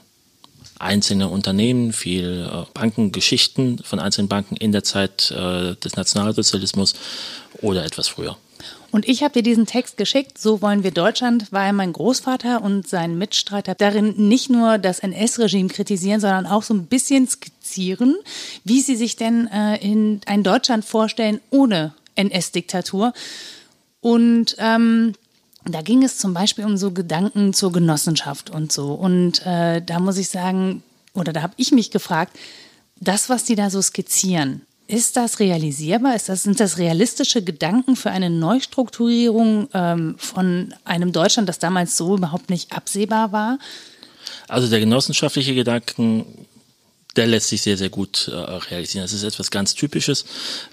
[0.78, 6.94] einzelne Unternehmen, viel äh, Bankengeschichten von einzelnen Banken in der Zeit äh, des Nationalsozialismus
[7.60, 8.36] oder etwas früher.
[8.96, 12.88] Und ich habe dir diesen Text geschickt, so wollen wir Deutschland, weil mein Großvater und
[12.88, 18.16] sein Mitstreiter darin nicht nur das NS-Regime kritisieren, sondern auch so ein bisschen skizzieren,
[18.64, 23.12] wie sie sich denn äh, in ein Deutschland vorstellen ohne NS-Diktatur.
[24.00, 25.12] Und ähm,
[25.66, 28.94] da ging es zum Beispiel um so Gedanken zur Genossenschaft und so.
[28.94, 30.82] Und äh, da muss ich sagen,
[31.12, 32.34] oder da habe ich mich gefragt,
[32.98, 36.14] das, was die da so skizzieren, ist das realisierbar?
[36.14, 41.96] Ist das, sind das realistische Gedanken für eine Neustrukturierung ähm, von einem Deutschland, das damals
[41.96, 43.58] so überhaupt nicht absehbar war?
[44.48, 46.24] Also der genossenschaftliche Gedanken,
[47.16, 49.02] der lässt sich sehr, sehr gut äh, realisieren.
[49.02, 50.24] Das ist etwas ganz Typisches,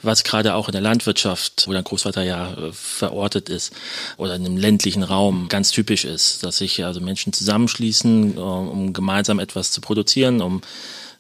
[0.04, 3.74] was gerade auch in der Landwirtschaft, wo dein Großvater ja äh, verortet ist,
[4.18, 8.94] oder in einem ländlichen Raum ganz typisch ist, dass sich also Menschen zusammenschließen, äh, um
[8.94, 10.62] gemeinsam etwas zu produzieren, um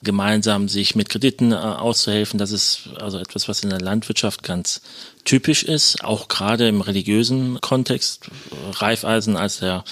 [0.03, 2.37] gemeinsam sich mit Krediten äh, auszuhelfen.
[2.37, 4.81] Das ist also etwas, was in der Landwirtschaft ganz
[5.25, 8.29] typisch ist, auch gerade im religiösen Kontext.
[8.73, 9.83] Raiffeisen als der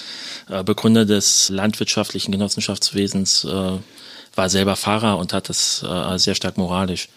[0.50, 3.78] äh, Begründer des landwirtschaftlichen Genossenschaftswesens äh,
[4.36, 7.10] war selber Pfarrer und hat das äh, sehr stark moralisch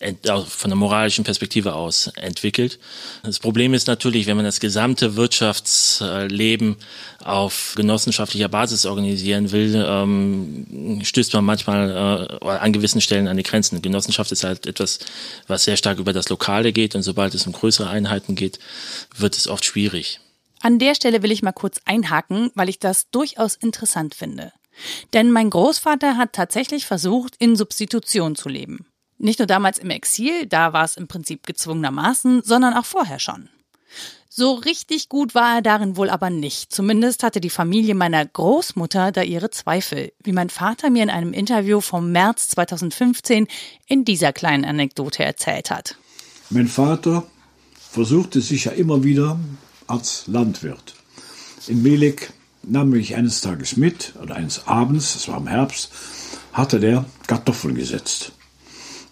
[0.00, 2.78] von der moralischen Perspektive aus entwickelt.
[3.24, 6.76] Das Problem ist natürlich, wenn man das gesamte Wirtschaftsleben
[7.24, 13.42] auf genossenschaftlicher Basis organisieren will, ähm, stößt man manchmal äh, an gewissen Stellen an die
[13.42, 13.82] Grenzen.
[13.82, 15.00] Genossenschaft ist halt etwas,
[15.48, 18.60] was sehr stark über das Lokale geht und sobald es um größere Einheiten geht,
[19.16, 20.20] wird es oft schwierig.
[20.60, 24.52] An der Stelle will ich mal kurz einhaken, weil ich das durchaus interessant finde.
[25.12, 28.86] Denn mein Großvater hat tatsächlich versucht, in Substitution zu leben.
[29.18, 33.48] Nicht nur damals im Exil, da war es im Prinzip gezwungenermaßen, sondern auch vorher schon.
[34.30, 36.72] So richtig gut war er darin wohl aber nicht.
[36.72, 41.32] Zumindest hatte die Familie meiner Großmutter da ihre Zweifel, wie mein Vater mir in einem
[41.32, 43.48] Interview vom März 2015
[43.86, 45.96] in dieser kleinen Anekdote erzählt hat.
[46.50, 47.26] Mein Vater
[47.90, 49.40] versuchte sich ja immer wieder
[49.88, 50.94] als Landwirt.
[51.66, 55.90] In Melik nahm mich eines Tages mit, oder eines Abends, es war im Herbst,
[56.52, 58.32] hatte der Kartoffeln gesetzt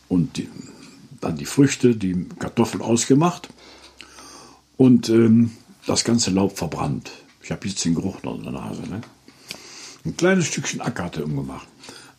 [0.09, 0.49] und die,
[1.21, 3.49] dann die Früchte, die Kartoffeln ausgemacht
[4.77, 5.53] und ähm,
[5.87, 7.11] das ganze Laub verbrannt.
[7.42, 8.83] Ich habe jetzt den Geruch noch in der Nase.
[8.83, 9.01] Ne?
[10.05, 11.69] Ein kleines Stückchen Acker hat er umgemacht.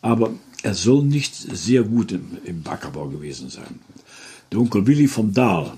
[0.00, 0.30] Aber
[0.62, 3.80] er soll nicht sehr gut im, im Ackerbau gewesen sein.
[4.50, 5.72] Der Onkel Willi vom Dahl,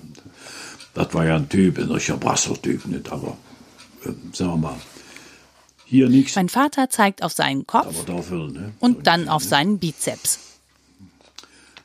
[0.95, 3.11] das war ja ein Typ, ein richtiger Brasser-Typ, nicht?
[3.11, 3.37] Aber
[4.05, 4.77] äh, sagen wir mal,
[5.85, 6.37] hier nichts.
[6.37, 8.73] Mein Vater zeigt auf seinen Kopf will, ne?
[8.79, 10.50] und dann auf seinen Bizeps.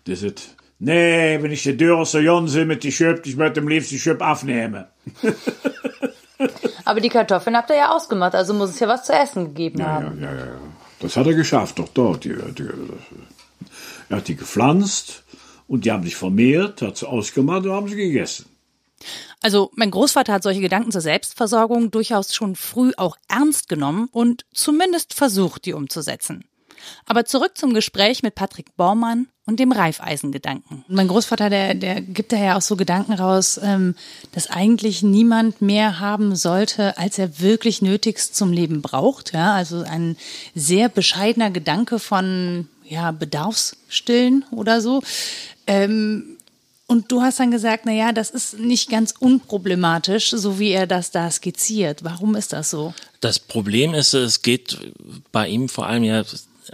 [0.06, 3.68] Das ist, nee, wenn ich die Dürre so Jonse mit die Schöp, ich möchte am
[3.68, 4.86] liebsten die Schöp aufnehmen.
[6.86, 9.80] Aber die Kartoffeln habt ihr ja ausgemacht, also muss es ja was zu essen gegeben
[9.80, 10.22] ja, haben.
[10.22, 10.58] Ja, ja, ja.
[11.00, 12.24] Das hat er geschafft, doch dort.
[12.24, 12.68] Die, die,
[14.10, 15.24] er hat die gepflanzt
[15.68, 18.46] und die haben sich vermehrt, hat sie ausgemacht und haben sie gegessen.
[19.42, 24.46] Also mein Großvater hat solche Gedanken zur Selbstversorgung durchaus schon früh auch ernst genommen und
[24.54, 26.46] zumindest versucht, die umzusetzen.
[27.06, 30.84] Aber zurück zum Gespräch mit Patrick Bormann und dem Reifeisengedanken.
[30.88, 33.96] Mein Großvater, der, der gibt da ja auch so Gedanken raus, ähm,
[34.32, 39.34] dass eigentlich niemand mehr haben sollte, als er wirklich nötigst zum Leben braucht.
[39.34, 40.18] Ja, also ein
[40.56, 45.02] sehr bescheidener Gedanke von ja, Bedarfsstillen oder so.
[45.68, 46.38] Ähm,
[46.88, 50.86] und du hast dann gesagt, na ja, das ist nicht ganz unproblematisch, so wie er
[50.86, 52.04] das da skizziert.
[52.04, 52.94] Warum ist das so?
[53.22, 54.78] Das Problem ist, es geht
[55.32, 56.24] bei ihm vor allem ja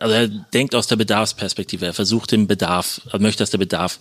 [0.01, 1.85] also er denkt aus der Bedarfsperspektive.
[1.85, 3.99] Er versucht den Bedarf, er möchte, dass der Bedarf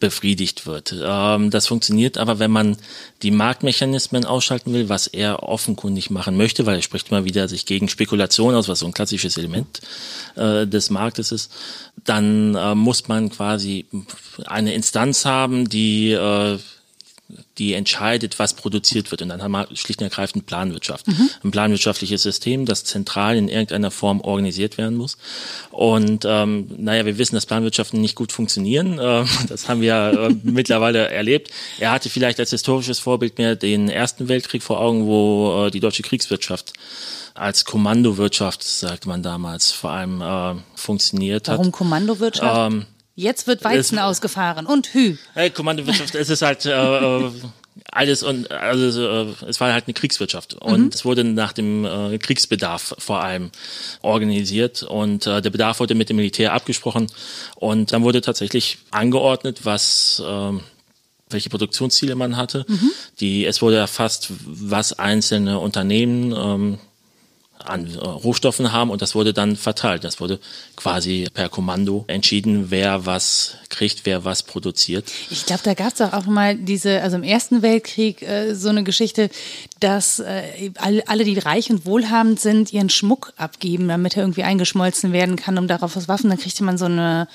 [0.00, 0.94] befriedigt wird.
[1.02, 2.76] Ähm, das funktioniert aber, wenn man
[3.22, 7.66] die Marktmechanismen ausschalten will, was er offenkundig machen möchte, weil er spricht immer wieder sich
[7.66, 9.80] gegen Spekulation aus, was so ein klassisches Element
[10.36, 11.52] äh, des Marktes ist,
[12.04, 13.86] dann äh, muss man quasi
[14.46, 16.58] eine Instanz haben, die äh,
[17.58, 19.22] die entscheidet, was produziert wird.
[19.22, 21.06] Und dann haben wir schlicht und ergreifend Planwirtschaft.
[21.08, 21.30] Mhm.
[21.44, 25.16] Ein planwirtschaftliches System, das zentral in irgendeiner Form organisiert werden muss.
[25.70, 28.98] Und ähm, naja, wir wissen, dass Planwirtschaften nicht gut funktionieren.
[29.12, 31.50] Äh, das haben wir äh, mittlerweile erlebt.
[31.80, 35.80] Er hatte vielleicht als historisches Vorbild mehr den Ersten Weltkrieg vor Augen, wo äh, die
[35.80, 36.72] deutsche Kriegswirtschaft
[37.34, 41.58] als Kommandowirtschaft, sagt man damals, vor allem äh, funktioniert hat.
[41.58, 42.72] Warum Kommandowirtschaft?
[42.72, 45.16] Ähm, Jetzt wird Weizen es, ausgefahren und Hü.
[45.34, 47.30] Hey, Kommandowirtschaft, es ist halt äh, äh,
[47.90, 50.90] alles und also äh, es war halt eine Kriegswirtschaft und mhm.
[50.92, 53.50] es wurde nach dem äh, Kriegsbedarf vor allem
[54.00, 57.06] organisiert und äh, der Bedarf wurde mit dem Militär abgesprochen
[57.56, 60.52] und dann wurde tatsächlich angeordnet, was äh,
[61.28, 62.64] welche Produktionsziele man hatte.
[62.68, 62.90] Mhm.
[63.20, 66.78] Die es wurde erfasst, was einzelne Unternehmen ähm,
[67.66, 70.04] an äh, Rohstoffen haben und das wurde dann verteilt.
[70.04, 70.38] Das wurde
[70.76, 75.10] quasi per Kommando entschieden, wer was kriegt, wer was produziert.
[75.30, 78.84] Ich glaube, da gab es auch mal diese, also im Ersten Weltkrieg äh, so eine
[78.84, 79.30] Geschichte,
[79.80, 85.12] dass äh, alle, die reich und wohlhabend sind, ihren Schmuck abgeben, damit er irgendwie eingeschmolzen
[85.12, 86.30] werden kann, um darauf was Waffen.
[86.30, 87.28] Dann kriegte man so eine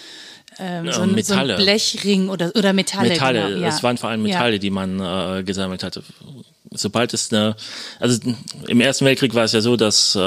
[0.60, 1.58] ähm, so, ein, Metalle.
[1.58, 3.10] so Blechring oder, oder Metalle.
[3.10, 3.68] Metalle, genau, ja.
[3.68, 4.58] es waren vor allem Metalle, ja.
[4.58, 6.04] die man äh, gesammelt hatte
[6.78, 7.56] sobald es eine,
[8.00, 8.20] also
[8.68, 10.20] im Ersten Weltkrieg war es ja so, dass äh,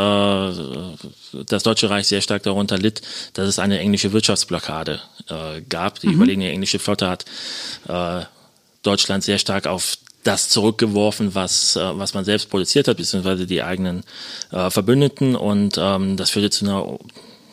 [1.47, 3.03] das Deutsche Reich sehr stark darunter litt,
[3.35, 6.01] dass es eine englische Wirtschaftsblockade äh, gab.
[6.01, 6.15] Die mhm.
[6.15, 7.25] überlegene englische Flotte hat
[7.89, 8.25] äh,
[8.83, 13.63] Deutschland sehr stark auf das zurückgeworfen, was, äh, was man selbst produziert hat, beziehungsweise die
[13.63, 14.03] eigenen
[14.51, 15.37] äh, Verbündeten.
[15.37, 16.99] Und ähm, das führte zu einer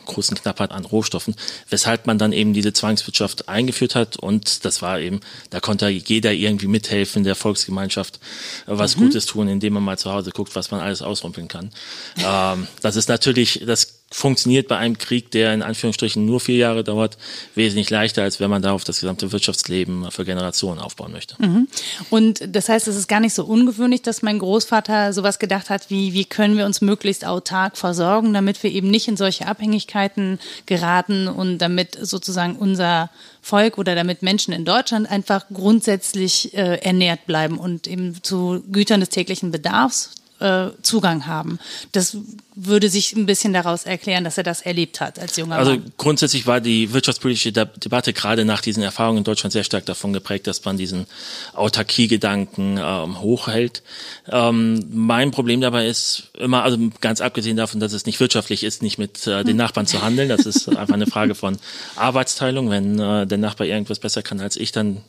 [0.08, 1.36] großen Knappheit an Rohstoffen,
[1.70, 6.32] weshalb man dann eben diese Zwangswirtschaft eingeführt hat und das war eben, da konnte jeder
[6.32, 8.18] irgendwie mithelfen, der Volksgemeinschaft
[8.66, 9.02] was mhm.
[9.02, 11.70] Gutes tun, indem man mal zu Hause guckt, was man alles ausrumpeln kann.
[12.18, 16.82] ähm, das ist natürlich, das funktioniert bei einem Krieg, der in Anführungsstrichen nur vier Jahre
[16.82, 17.18] dauert,
[17.54, 21.34] wesentlich leichter, als wenn man darauf das gesamte Wirtschaftsleben für Generationen aufbauen möchte.
[21.38, 21.68] Mhm.
[22.08, 25.90] Und das heißt, es ist gar nicht so ungewöhnlich, dass mein Großvater sowas gedacht hat,
[25.90, 30.38] wie, wie können wir uns möglichst autark versorgen, damit wir eben nicht in solche Abhängigkeiten
[30.64, 33.10] geraten und damit sozusagen unser
[33.42, 39.00] Volk oder damit Menschen in Deutschland einfach grundsätzlich äh, ernährt bleiben und eben zu Gütern
[39.00, 41.58] des täglichen Bedarfs äh, Zugang haben.
[41.92, 42.16] Das
[42.54, 45.80] würde sich ein bisschen daraus erklären, dass er das erlebt hat als junger also Mann.
[45.80, 49.86] Also grundsätzlich war die wirtschaftspolitische De Debatte gerade nach diesen Erfahrungen in Deutschland sehr stark
[49.86, 51.06] davon geprägt, dass man diesen
[51.54, 53.82] Autarkie-Gedanken ähm, hochhält.
[54.28, 58.82] Ähm, mein Problem dabei ist immer, also ganz abgesehen davon, dass es nicht wirtschaftlich ist,
[58.82, 60.28] nicht mit äh, den Nachbarn zu handeln.
[60.28, 61.58] Das ist einfach eine Frage von
[61.96, 62.70] Arbeitsteilung.
[62.70, 65.02] Wenn äh, der Nachbar irgendwas besser kann als ich, dann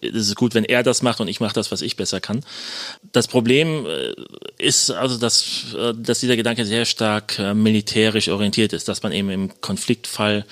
[0.00, 2.44] es ist gut, wenn er das macht und ich mache das, was ich besser kann.
[3.12, 4.14] Das Problem äh,
[4.58, 9.12] ist also, dass, äh, dass dieser Gedanke sehr stark äh, militärisch orientiert ist, dass man
[9.12, 10.44] eben im Konfliktfall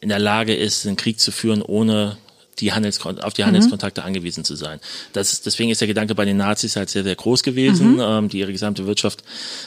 [0.00, 2.18] in der Lage ist, einen Krieg zu führen, ohne
[2.58, 3.46] die Handelskon auf die mhm.
[3.46, 4.06] Handelskontakte mhm.
[4.08, 4.80] angewiesen zu sein.
[5.12, 8.00] Das deswegen ist der Gedanke bei den Nazis halt sehr, sehr groß gewesen, mhm.
[8.00, 9.22] ähm, die ihre gesamte Wirtschaft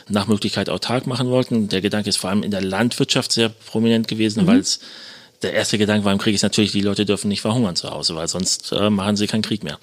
[0.07, 1.69] nach Möglichkeit autark machen wollten.
[1.69, 4.47] Der Gedanke ist vor allem in der Landwirtschaft sehr prominent gewesen, mhm.
[4.47, 4.79] weil es
[5.41, 8.27] der erste Gedanke beim Krieg ist natürlich, die Leute dürfen nicht verhungern zu Hause, weil
[8.27, 9.79] sonst äh, machen sie keinen Krieg mehr.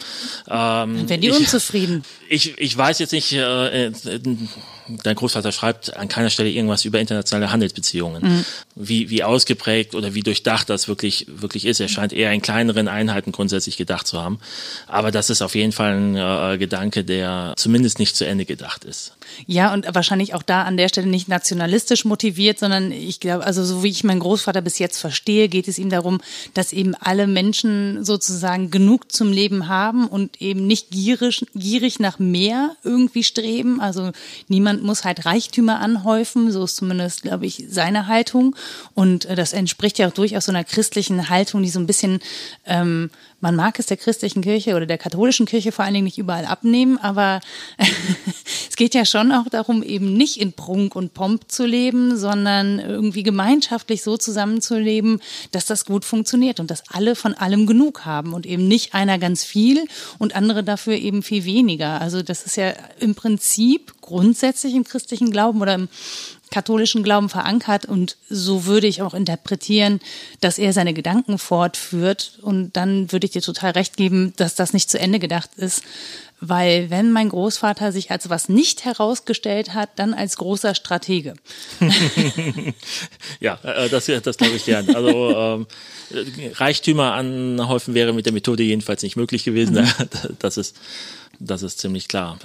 [0.49, 2.05] Ähm, werden die ich, unzufrieden.
[2.29, 3.90] Ich, ich weiß jetzt nicht, äh,
[5.03, 8.23] dein Großvater schreibt an keiner Stelle irgendwas über internationale Handelsbeziehungen.
[8.23, 8.45] Mhm.
[8.75, 11.81] Wie, wie ausgeprägt oder wie durchdacht das wirklich, wirklich ist.
[11.81, 14.38] Er scheint eher in kleineren Einheiten grundsätzlich gedacht zu haben.
[14.87, 18.85] Aber das ist auf jeden Fall ein äh, Gedanke, der zumindest nicht zu Ende gedacht
[18.85, 19.15] ist.
[19.47, 23.65] Ja, und wahrscheinlich auch da an der Stelle nicht nationalistisch motiviert, sondern ich glaube, also
[23.65, 26.21] so wie ich meinen Großvater bis jetzt verstehe, geht es ihm darum,
[26.55, 32.19] dass eben alle Menschen sozusagen genug zum Leben haben und eben nicht gierig, gierig nach
[32.19, 33.81] mehr irgendwie streben.
[33.81, 34.12] Also
[34.49, 38.57] niemand muss halt Reichtümer anhäufen, so ist zumindest, glaube ich, seine Haltung.
[38.95, 42.21] Und äh, das entspricht ja auch durchaus so einer christlichen Haltung, die so ein bisschen
[42.65, 46.18] ähm, man mag es der christlichen Kirche oder der katholischen Kirche vor allen Dingen nicht
[46.18, 47.40] überall abnehmen, aber
[48.68, 52.79] es geht ja schon auch darum, eben nicht in Prunk und Pomp zu leben, sondern
[52.79, 55.20] irgendwie gemeinschaftlich so zusammenzuleben,
[55.51, 59.18] dass das gut funktioniert und dass alle von allem genug haben und eben nicht einer
[59.18, 59.87] ganz viel
[60.18, 62.01] und andere dafür eben viel weniger.
[62.01, 65.88] Also das ist ja im Prinzip grundsätzlich im christlichen Glauben oder im
[66.50, 70.00] katholischen Glauben verankert und so würde ich auch interpretieren,
[70.40, 74.72] dass er seine Gedanken fortführt und dann würde ich dir total recht geben, dass das
[74.72, 75.82] nicht zu Ende gedacht ist,
[76.40, 81.35] weil wenn mein Großvater sich als was nicht herausgestellt hat, dann als großer Stratege.
[83.40, 84.94] ja, äh, das, das glaube ich gern.
[84.94, 85.66] Also ähm,
[86.54, 89.76] Reichtümer anhäufen wäre mit der Methode jedenfalls nicht möglich gewesen.
[89.76, 89.88] Mhm.
[90.38, 90.76] Das ist,
[91.40, 92.38] das ist ziemlich klar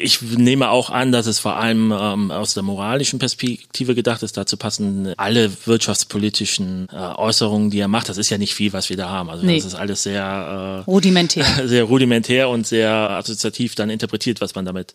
[0.00, 4.36] ich nehme auch an, dass es vor allem ähm, aus der moralischen Perspektive gedacht ist.
[4.36, 8.08] Dazu passen alle wirtschaftspolitischen äh, Äußerungen, die er macht.
[8.08, 9.30] Das ist ja nicht viel, was wir da haben.
[9.30, 9.56] Also nee.
[9.56, 14.64] das ist alles sehr äh, rudimentär, sehr rudimentär und sehr assoziativ dann interpretiert, was man
[14.64, 14.94] damit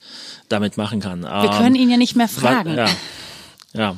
[0.49, 1.23] damit machen kann.
[1.23, 2.75] Wir ähm, können ihn ja nicht mehr fragen.
[2.75, 2.87] Ja.
[3.73, 3.95] Ja,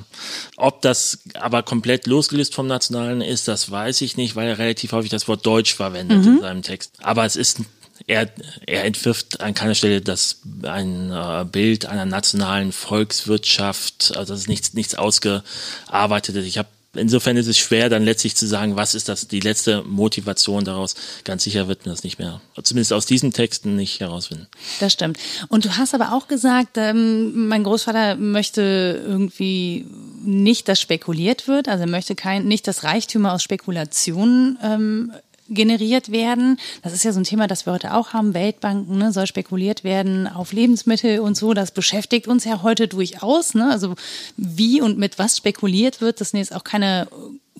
[0.55, 4.91] ob das aber komplett losgelöst vom Nationalen ist, das weiß ich nicht, weil er relativ
[4.91, 6.35] häufig das Wort Deutsch verwendet mhm.
[6.35, 6.91] in seinem Text.
[7.01, 7.61] Aber es ist
[8.07, 8.29] er,
[8.65, 14.49] er entwirft an keiner Stelle das ein äh, Bild einer nationalen Volkswirtschaft, also das ist
[14.49, 16.45] nichts nichts ausgearbeitetes.
[16.45, 19.83] Ich habe insofern ist es schwer, dann letztlich zu sagen, was ist das die letzte
[19.83, 20.95] Motivation daraus.
[21.23, 24.47] Ganz sicher wird man das nicht mehr, zumindest aus diesen Texten nicht herausfinden.
[24.79, 25.17] Das stimmt.
[25.49, 29.87] Und du hast aber auch gesagt, ähm, mein Großvater möchte irgendwie
[30.23, 35.11] nicht, dass spekuliert wird, also er möchte kein, nicht, dass Reichtümer aus Spekulationen ähm,
[35.53, 36.59] generiert werden.
[36.81, 38.33] Das ist ja so ein Thema, das wir heute auch haben.
[38.33, 41.53] Weltbanken ne, soll spekuliert werden auf Lebensmittel und so.
[41.53, 43.53] Das beschäftigt uns ja heute durchaus.
[43.53, 43.69] Ne?
[43.71, 43.95] Also
[44.37, 47.07] wie und mit was spekuliert wird, das sind jetzt auch keine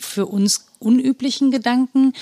[0.04, 2.14] für uns unüblichen Gedanken.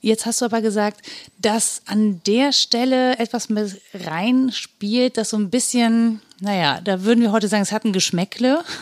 [0.00, 1.04] Jetzt hast du aber gesagt,
[1.38, 7.32] dass an der Stelle etwas mit reinspielt, das so ein bisschen, naja, da würden wir
[7.32, 8.64] heute sagen, es hat ein Geschmäckle.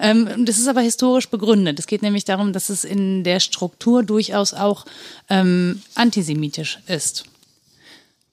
[0.00, 1.80] Ähm, das ist aber historisch begründet.
[1.80, 4.86] Es geht nämlich darum, dass es in der Struktur durchaus auch
[5.28, 7.24] ähm, antisemitisch ist.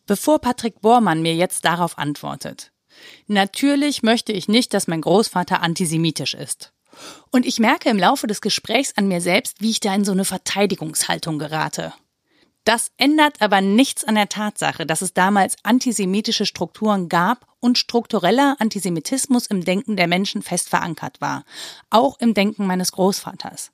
[0.06, 2.72] Bevor Patrick Bormann mir jetzt darauf antwortet.
[3.26, 6.72] Natürlich möchte ich nicht, dass mein Großvater antisemitisch ist.
[7.32, 10.12] Und ich merke im Laufe des Gesprächs an mir selbst, wie ich da in so
[10.12, 11.94] eine Verteidigungshaltung gerate.
[12.66, 18.56] Das ändert aber nichts an der Tatsache, dass es damals antisemitische Strukturen gab und struktureller
[18.60, 21.46] Antisemitismus im Denken der Menschen fest verankert war,
[21.92, 23.72] auch im Denken meines Großvaters.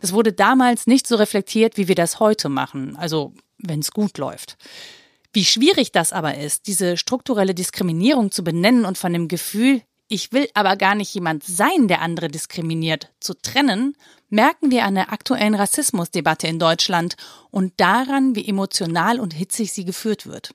[0.00, 4.16] Das wurde damals nicht so reflektiert, wie wir das heute machen, also wenn es gut
[4.16, 4.56] läuft.
[5.32, 10.32] Wie schwierig das aber ist, diese strukturelle Diskriminierung zu benennen und von dem Gefühl, ich
[10.32, 13.96] will aber gar nicht jemand sein, der andere diskriminiert, zu trennen,
[14.28, 17.16] merken wir an der aktuellen Rassismusdebatte in Deutschland
[17.50, 20.50] und daran, wie emotional und hitzig sie geführt wird.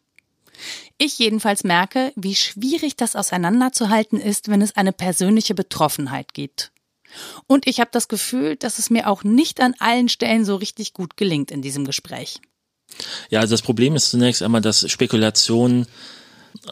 [0.98, 6.72] Ich jedenfalls merke, wie schwierig das auseinanderzuhalten ist, wenn es eine persönliche Betroffenheit gibt.
[7.48, 10.94] Und ich habe das Gefühl, dass es mir auch nicht an allen Stellen so richtig
[10.94, 12.42] gut gelingt in diesem Gespräch.
[13.30, 15.88] Ja, also das Problem ist zunächst einmal, dass Spekulation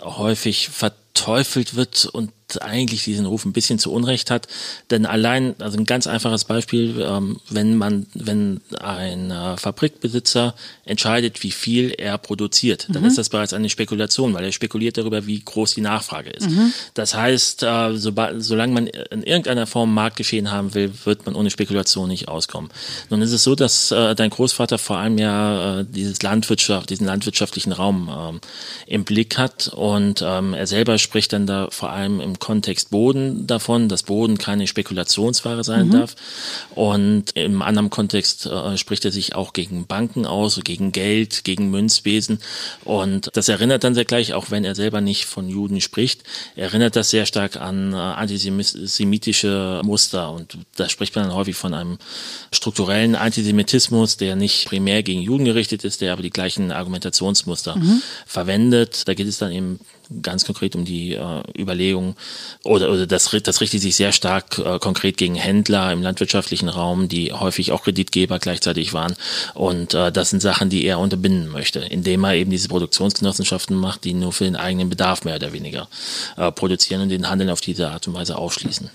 [0.02, 2.32] häufig verteufelt wird und
[2.62, 4.48] eigentlich diesen Ruf ein bisschen zu Unrecht hat.
[4.92, 11.44] Denn allein, also ein ganz einfaches Beispiel, ähm, wenn man, wenn ein äh, Fabrikbesitzer entscheidet,
[11.44, 13.08] wie viel er produziert, dann mhm.
[13.08, 16.50] ist das bereits eine Spekulation, weil er spekuliert darüber, wie groß die Nachfrage ist.
[16.50, 16.74] Mhm.
[16.94, 21.50] Das heißt, äh, sobald, solange man in irgendeiner Form Marktgeschehen haben will, wird man ohne
[21.50, 22.70] Spekulation nicht auskommen.
[23.10, 27.08] Nun ist es so, dass äh, dein Großvater vor allem ja äh, dieses Landwirtschaft, diesen
[27.08, 28.42] landwirtschaftlichen Raum ähm,
[28.88, 33.48] im Blick hat und ähm, er selber spricht dann da vor allem im Kontext Boden
[33.48, 35.92] davon, dass Boden keine Spekulationsware sein mhm.
[35.92, 36.16] darf.
[36.76, 41.72] Und im anderen Kontext äh, spricht er sich auch gegen Banken aus, gegen Geld, gegen
[41.72, 42.40] Münzwesen.
[42.84, 46.24] Und das erinnert dann sehr gleich, auch wenn er selber nicht von Juden spricht,
[46.58, 50.30] erinnert das sehr stark an äh, antisemitische Muster.
[50.30, 51.98] Und da spricht man dann häufig von einem
[52.52, 58.02] strukturellen Antisemitismus, der nicht primär gegen Juden gerichtet ist, der aber die gleichen Argumentationsmuster mhm.
[58.28, 59.08] verwendet.
[59.08, 59.80] Da geht es dann eben
[60.22, 62.16] ganz konkret um die äh, Überlegung
[62.64, 67.08] oder, oder das, das richtet sich sehr stark äh, konkret gegen Händler im landwirtschaftlichen Raum,
[67.08, 69.16] die häufig auch Kreditgeber gleichzeitig waren.
[69.54, 74.04] Und äh, das sind Sachen, die er unterbinden möchte, indem er eben diese Produktionsgenossenschaften macht,
[74.04, 75.88] die nur für den eigenen Bedarf mehr oder weniger
[76.38, 78.90] äh, produzieren und den Handel auf diese Art und Weise ausschließen.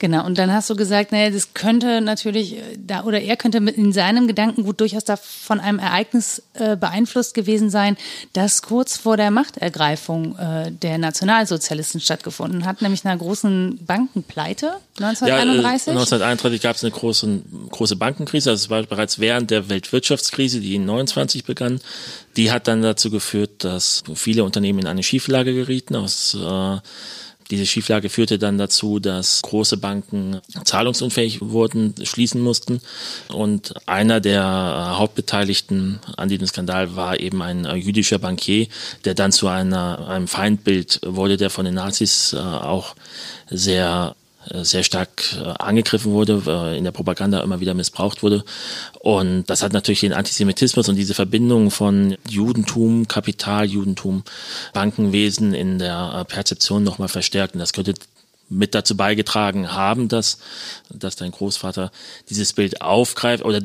[0.00, 3.58] Genau, und dann hast du gesagt, naja, das könnte natürlich, äh, da oder er könnte
[3.58, 7.96] in seinem Gedankengut durchaus da von einem Ereignis äh, beeinflusst gewesen sein,
[8.32, 15.86] das kurz vor der Machtergreifung äh, der Nationalsozialisten stattgefunden hat, nämlich einer großen Bankenpleite 1931.
[15.88, 20.60] Ja, 1931 gab es eine große, große Bankenkrise, also es war bereits während der Weltwirtschaftskrise,
[20.60, 21.80] die in 29 begann.
[22.36, 26.76] Die hat dann dazu geführt, dass viele Unternehmen in eine Schieflage gerieten aus äh,
[27.50, 32.80] diese Schieflage führte dann dazu, dass große Banken zahlungsunfähig wurden, schließen mussten.
[33.32, 38.66] Und einer der äh, Hauptbeteiligten an diesem Skandal war eben ein äh, jüdischer Bankier,
[39.04, 42.94] der dann zu einer, einem Feindbild wurde, der von den Nazis äh, auch
[43.50, 44.14] sehr
[44.62, 48.44] sehr stark äh, angegriffen wurde, äh, in der Propaganda immer wieder missbraucht wurde.
[49.00, 54.24] Und das hat natürlich den Antisemitismus und diese Verbindung von Judentum, Kapitaljudentum,
[54.72, 57.54] Bankenwesen in der Perzeption nochmal verstärkt.
[57.54, 57.94] Und das könnte
[58.48, 60.38] mit dazu beigetragen haben, dass,
[60.88, 61.90] dass dein Großvater
[62.30, 63.60] dieses Bild aufgreift oder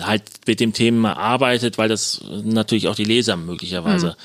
[0.00, 4.16] halt mit dem Thema arbeitet, weil das natürlich auch die Leser möglicherweise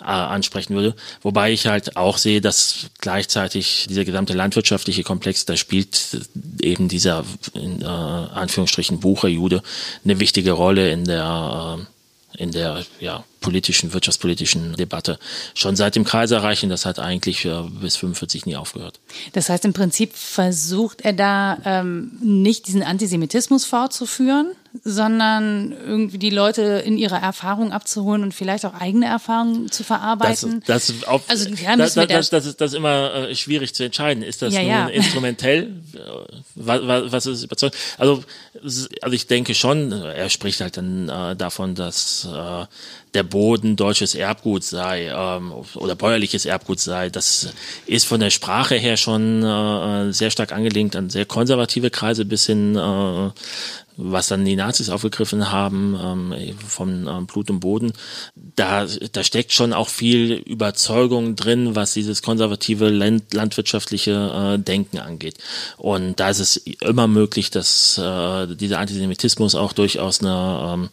[0.00, 0.04] mhm.
[0.04, 0.94] äh, ansprechen würde.
[1.22, 6.18] Wobei ich halt auch sehe, dass gleichzeitig dieser gesamte landwirtschaftliche Komplex, da spielt
[6.60, 9.62] eben dieser in äh, Anführungsstrichen Bucherjude
[10.04, 11.84] eine wichtige Rolle in der äh,
[12.38, 15.18] in der ja, politischen, wirtschaftspolitischen Debatte
[15.54, 19.00] schon seit dem Kaiserreich und das hat eigentlich äh, bis 45 nie aufgehört.
[19.32, 24.52] Das heißt, im Prinzip versucht er da ähm, nicht diesen Antisemitismus fortzuführen,
[24.84, 30.62] sondern irgendwie die Leute in ihrer Erfahrung abzuholen und vielleicht auch eigene Erfahrungen zu verarbeiten.
[30.66, 34.22] Das, das, auf, also, das, das, das, das, ist, das immer äh, schwierig zu entscheiden.
[34.22, 34.86] Ist das ja, nun ja.
[34.88, 35.72] instrumentell?
[36.54, 37.76] was, was ist überzeugend?
[37.96, 38.22] Also,
[38.62, 42.66] also ich denke schon, er spricht halt dann äh, davon, dass äh,
[43.14, 47.10] der Boden deutsches Erbgut sei ähm, oder bäuerliches Erbgut sei.
[47.10, 47.52] Das
[47.86, 52.46] ist von der Sprache her schon äh, sehr stark angelehnt an sehr konservative Kreise bis
[52.46, 53.30] hin äh,
[54.00, 57.92] was dann die Nazis aufgegriffen haben, ähm, vom ähm, Blut und Boden,
[58.36, 64.98] da, da steckt schon auch viel Überzeugung drin, was dieses konservative land, landwirtschaftliche äh, Denken
[64.98, 65.34] angeht.
[65.76, 70.88] Und da ist es immer möglich, dass äh, dieser Antisemitismus auch durchaus eine ähm,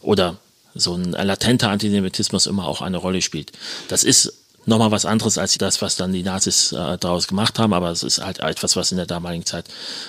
[0.00, 0.38] oder
[0.76, 3.52] so ein latenter Antisemitismus immer auch eine Rolle spielt.
[3.88, 4.32] Das ist
[4.66, 8.02] nochmal was anderes als das, was dann die Nazis äh, daraus gemacht haben, aber es
[8.02, 9.66] ist halt etwas, was in der damaligen Zeit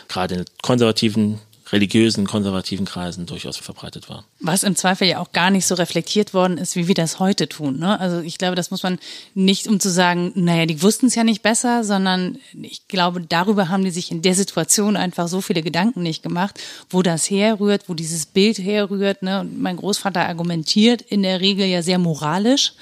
[0.07, 1.39] gerade in konservativen
[1.71, 4.25] religiösen, konservativen Kreisen durchaus verbreitet war.
[4.39, 7.49] Was im Zweifel ja auch gar nicht so reflektiert worden ist, wie wir das heute
[7.49, 7.79] tun.
[7.79, 7.99] Ne?
[7.99, 8.99] Also ich glaube, das muss man
[9.33, 13.69] nicht, um zu sagen, naja, die wussten es ja nicht besser, sondern ich glaube, darüber
[13.69, 16.59] haben die sich in der Situation einfach so viele Gedanken nicht gemacht,
[16.89, 19.21] wo das herrührt, wo dieses Bild herrührt.
[19.21, 19.41] Ne?
[19.41, 22.73] Und mein Großvater argumentiert in der Regel ja sehr moralisch.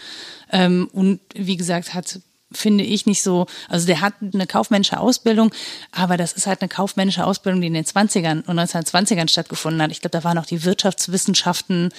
[0.51, 2.19] Ähm, und wie gesagt, hat
[2.51, 5.51] finde ich nicht so, also der hat eine kaufmännische Ausbildung,
[5.91, 9.91] aber das ist halt eine kaufmännische Ausbildung, die in den 20ern und 1920ern stattgefunden hat.
[9.91, 11.91] Ich glaube, da waren auch die Wirtschaftswissenschaften,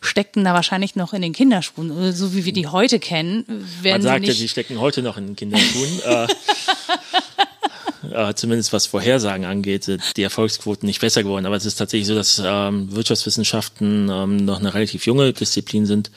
[0.00, 2.12] steckten da wahrscheinlich noch in den Kinderschuhen.
[2.12, 3.44] So wie wir die heute kennen,
[3.82, 6.00] werden Man sagt ja, die stecken heute noch in den Kinderschuhen.
[6.04, 6.26] äh,
[8.12, 11.46] äh, zumindest was Vorhersagen angeht, die Erfolgsquoten nicht besser geworden.
[11.46, 16.10] Aber es ist tatsächlich so, dass ähm, Wirtschaftswissenschaften ähm, noch eine relativ junge Disziplin sind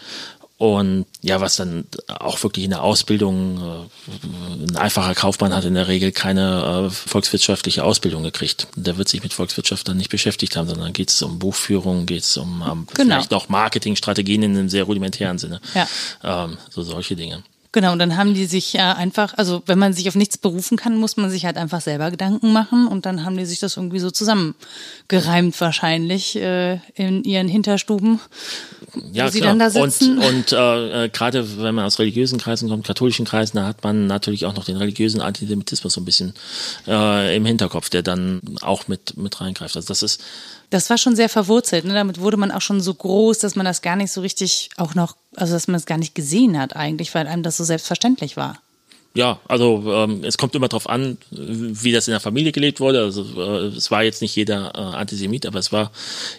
[0.58, 5.76] und ja, was dann auch wirklich in der Ausbildung, äh, ein einfacher Kaufmann hat in
[5.76, 8.68] der Regel keine äh, volkswirtschaftliche Ausbildung gekriegt.
[8.76, 12.24] Der wird sich mit Volkswirtschaft dann nicht beschäftigt haben, sondern geht es um Buchführung, geht
[12.24, 13.16] es um ähm, genau.
[13.16, 15.62] vielleicht noch Marketingstrategien in einem sehr rudimentären Sinne.
[15.76, 15.88] Ja.
[16.24, 17.44] Ähm, so solche Dinge.
[17.78, 20.78] Genau, und dann haben die sich ja einfach, also wenn man sich auf nichts berufen
[20.78, 23.78] kann, muss man sich halt einfach selber Gedanken machen und dann haben die sich das
[23.78, 28.20] irgendwie so zusammengereimt wahrscheinlich äh, in ihren Hinterstuben,
[29.12, 29.52] ja, wo sie klar.
[29.52, 30.18] dann da sitzen.
[30.18, 33.84] Und, und äh, äh, gerade wenn man aus religiösen Kreisen kommt, katholischen Kreisen, da hat
[33.84, 36.34] man natürlich auch noch den religiösen Antisemitismus so ein bisschen
[36.88, 39.76] äh, im Hinterkopf, der dann auch mit, mit reingreift.
[39.76, 40.24] Also das ist
[40.70, 41.86] das war schon sehr verwurzelt.
[41.86, 41.94] Ne?
[41.94, 44.96] Damit wurde man auch schon so groß, dass man das gar nicht so richtig auch
[44.96, 48.38] noch, also dass man es gar nicht gesehen hat eigentlich, weil einem das so selbstverständlich
[48.38, 48.60] war.
[49.18, 53.02] Ja, also ähm, es kommt immer darauf an, wie das in der Familie gelebt wurde.
[53.02, 55.92] Also äh, es war jetzt nicht jeder äh, Antisemit, aber es war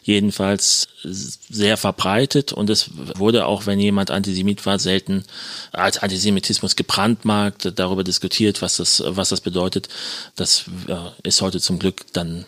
[0.04, 5.24] jedenfalls sehr verbreitet und es wurde auch, wenn jemand Antisemit war, selten
[5.72, 9.88] als Antisemitismus gebrandmarkt, darüber diskutiert, was das, was das bedeutet.
[10.36, 10.94] Das äh,
[11.26, 12.46] ist heute zum Glück dann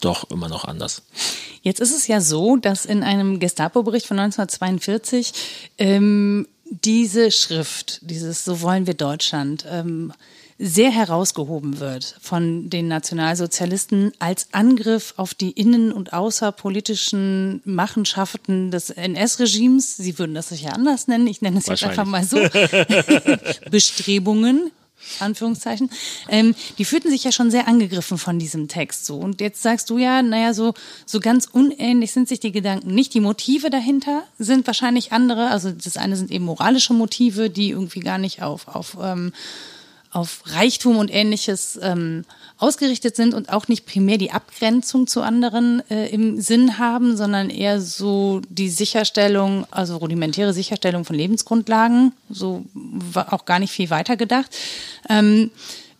[0.00, 1.02] doch immer noch anders.
[1.62, 5.32] Jetzt ist es ja so, dass in einem Gestapo-Bericht von 1942
[5.78, 10.12] ähm, diese Schrift, dieses So wollen wir Deutschland, ähm,
[10.60, 18.90] sehr herausgehoben wird von den Nationalsozialisten als Angriff auf die innen- und außerpolitischen Machenschaften des
[18.90, 19.96] NS-Regimes.
[19.96, 21.28] Sie würden das sicher anders nennen.
[21.28, 22.38] Ich nenne es jetzt einfach mal so.
[23.70, 24.72] Bestrebungen
[25.20, 25.90] Anführungszeichen,
[26.28, 29.16] ähm, die fühlten sich ja schon sehr angegriffen von diesem Text so.
[29.16, 30.74] Und jetzt sagst du ja, naja, so,
[31.06, 33.14] so ganz unähnlich sind sich die Gedanken nicht.
[33.14, 35.50] Die Motive dahinter sind wahrscheinlich andere.
[35.50, 39.32] Also das eine sind eben moralische Motive, die irgendwie gar nicht auf, auf ähm,
[40.18, 42.24] auf Reichtum und ähnliches ähm,
[42.58, 47.50] ausgerichtet sind und auch nicht primär die Abgrenzung zu anderen äh, im Sinn haben, sondern
[47.50, 53.90] eher so die Sicherstellung, also rudimentäre Sicherstellung von Lebensgrundlagen, so war auch gar nicht viel
[53.90, 54.56] weiter gedacht.
[55.08, 55.52] Ähm,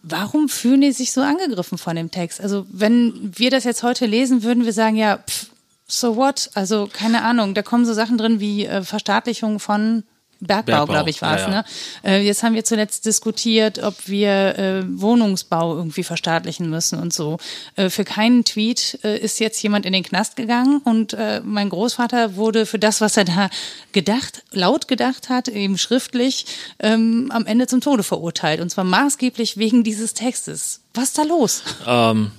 [0.02, 2.40] warum fühlen die sich so angegriffen von dem Text?
[2.40, 5.50] Also wenn wir das jetzt heute lesen, würden wir sagen, ja, pff,
[5.86, 6.50] so what?
[6.54, 10.02] Also keine Ahnung, da kommen so Sachen drin wie äh, Verstaatlichung von
[10.40, 10.92] Bergbau, Bergbau.
[10.92, 11.42] glaube ich, war es.
[11.42, 11.56] Ja, ja.
[11.56, 11.64] Ne?
[12.04, 17.38] Äh, jetzt haben wir zuletzt diskutiert, ob wir äh, Wohnungsbau irgendwie verstaatlichen müssen und so.
[17.76, 21.68] Äh, für keinen Tweet äh, ist jetzt jemand in den Knast gegangen und äh, mein
[21.70, 23.50] Großvater wurde für das, was er da
[23.92, 26.46] gedacht, laut gedacht hat, eben schriftlich,
[26.78, 28.60] ähm, am Ende zum Tode verurteilt.
[28.60, 30.80] Und zwar maßgeblich wegen dieses Textes.
[30.94, 31.62] Was ist da los?
[31.86, 32.30] Ähm,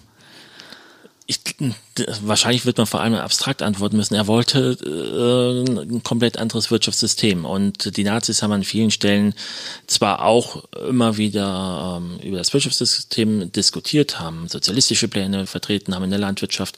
[1.25, 1.41] ich,
[2.21, 4.15] wahrscheinlich wird man vor allem abstrakt antworten müssen.
[4.15, 9.33] Er wollte äh, ein komplett anderes Wirtschaftssystem und die Nazis haben an vielen Stellen
[9.87, 16.09] zwar auch immer wieder ähm, über das Wirtschaftssystem diskutiert, haben sozialistische Pläne vertreten, haben in
[16.09, 16.77] der Landwirtschaft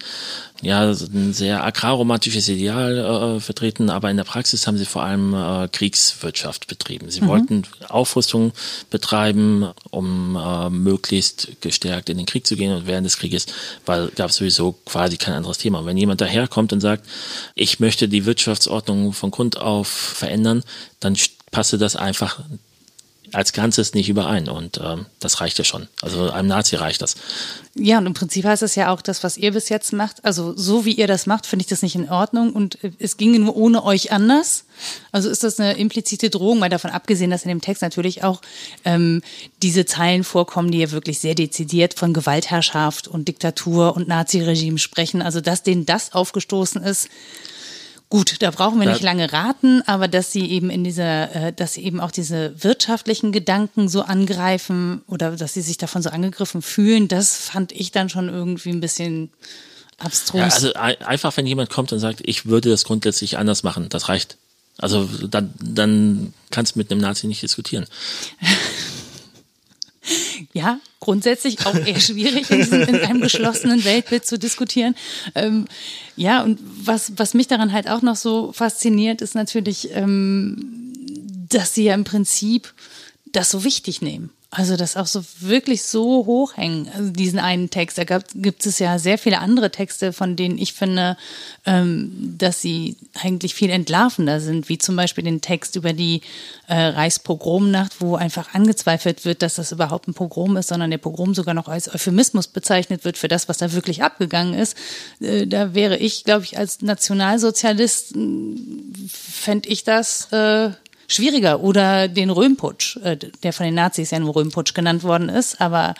[0.61, 5.33] ja ein sehr agrarromantisches Ideal äh, vertreten, aber in der Praxis haben sie vor allem
[5.33, 7.09] äh, Kriegswirtschaft betrieben.
[7.09, 7.27] Sie mhm.
[7.27, 8.53] wollten Aufrüstung
[8.89, 13.47] betreiben, um äh, möglichst gestärkt in den Krieg zu gehen und während des Krieges
[13.85, 15.85] gab es sowieso quasi kein anderes Thema.
[15.85, 17.05] Wenn jemand daherkommt und sagt,
[17.55, 20.63] ich möchte die Wirtschaftsordnung von Grund auf verändern,
[20.99, 21.17] dann
[21.51, 22.41] passe das einfach
[23.33, 24.49] als Ganzes nicht überein.
[24.49, 25.87] Und ähm, das reicht ja schon.
[26.01, 27.15] Also einem Nazi reicht das.
[27.73, 30.53] Ja, und im Prinzip heißt es ja auch, das, was ihr bis jetzt macht, also
[30.57, 33.39] so wie ihr das macht, finde ich das nicht in Ordnung und äh, es ginge
[33.39, 34.65] nur ohne euch anders.
[35.11, 38.41] Also ist das eine implizite Drohung, mal davon abgesehen, dass in dem Text natürlich auch
[38.83, 39.21] ähm,
[39.61, 45.21] diese Zeilen vorkommen, die ja wirklich sehr dezidiert von Gewaltherrschaft und Diktatur und Naziregime sprechen.
[45.21, 47.09] Also dass denen das aufgestoßen ist,
[48.11, 51.75] Gut, da brauchen wir nicht lange raten, aber dass sie eben in dieser, äh, dass
[51.75, 56.61] sie eben auch diese wirtschaftlichen Gedanken so angreifen oder dass sie sich davon so angegriffen
[56.61, 59.29] fühlen, das fand ich dann schon irgendwie ein bisschen
[59.97, 60.39] abstrus.
[60.39, 64.09] Ja, also einfach, wenn jemand kommt und sagt, ich würde das grundsätzlich anders machen, das
[64.09, 64.35] reicht.
[64.77, 67.85] Also dann, dann kannst du mit einem Nazi nicht diskutieren.
[70.53, 74.95] ja, grundsätzlich auch eher schwierig, in, diesem, in einem geschlossenen Weltbild zu diskutieren.
[75.35, 75.65] Ähm,
[76.15, 80.93] ja, und was, was mich daran halt auch noch so fasziniert, ist natürlich, ähm,
[81.49, 82.73] dass sie ja im Prinzip
[83.33, 84.29] das so wichtig nehmen.
[84.53, 87.97] Also das auch so wirklich so hochhängen, also diesen einen Text.
[87.97, 91.15] Da gibt es ja sehr viele andere Texte, von denen ich finde,
[91.65, 96.19] ähm, dass sie eigentlich viel entlarvender sind, wie zum Beispiel den Text über die
[96.67, 101.33] äh, Reichspogromnacht, wo einfach angezweifelt wird, dass das überhaupt ein Pogrom ist, sondern der Pogrom
[101.33, 104.75] sogar noch als Euphemismus bezeichnet wird für das, was da wirklich abgegangen ist.
[105.21, 108.15] Äh, da wäre ich, glaube ich, als Nationalsozialist,
[109.07, 110.71] fände ich das äh,
[111.11, 111.61] schwieriger.
[111.61, 115.95] Oder den Röhmputsch, äh, der von den Nazis ja nur Röhmputsch genannt worden ist, aber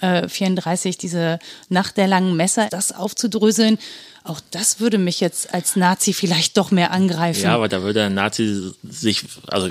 [0.00, 1.38] äh, 34, diese
[1.68, 3.78] Nacht der langen Messer, das aufzudröseln,
[4.24, 7.42] auch das würde mich jetzt als Nazi vielleicht doch mehr angreifen.
[7.42, 9.68] Ja, aber da würde ein Nazi sich, also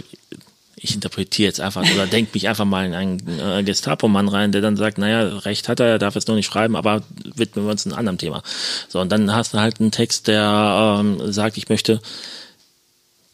[0.75, 4.61] ich interpretiere jetzt einfach oder denke mich einfach mal in einen äh, Gestapo-Mann rein, der
[4.61, 7.03] dann sagt, naja, Recht hat er, er darf jetzt noch nicht schreiben, aber
[7.35, 8.41] widmen wir uns einem anderen Thema.
[8.89, 12.01] So, und dann hast du halt einen Text, der ähm, sagt, ich möchte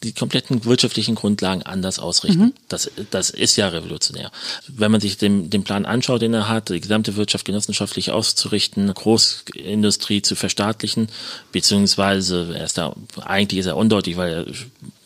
[0.03, 2.41] die kompletten wirtschaftlichen Grundlagen anders ausrichten.
[2.41, 2.53] Mhm.
[2.67, 4.31] Das, das ist ja revolutionär.
[4.67, 8.93] Wenn man sich den, den Plan anschaut, den er hat, die gesamte Wirtschaft genossenschaftlich auszurichten,
[8.93, 11.09] Großindustrie zu verstaatlichen,
[11.51, 12.95] beziehungsweise er ist da,
[13.25, 14.45] eigentlich ist er undeutlich, weil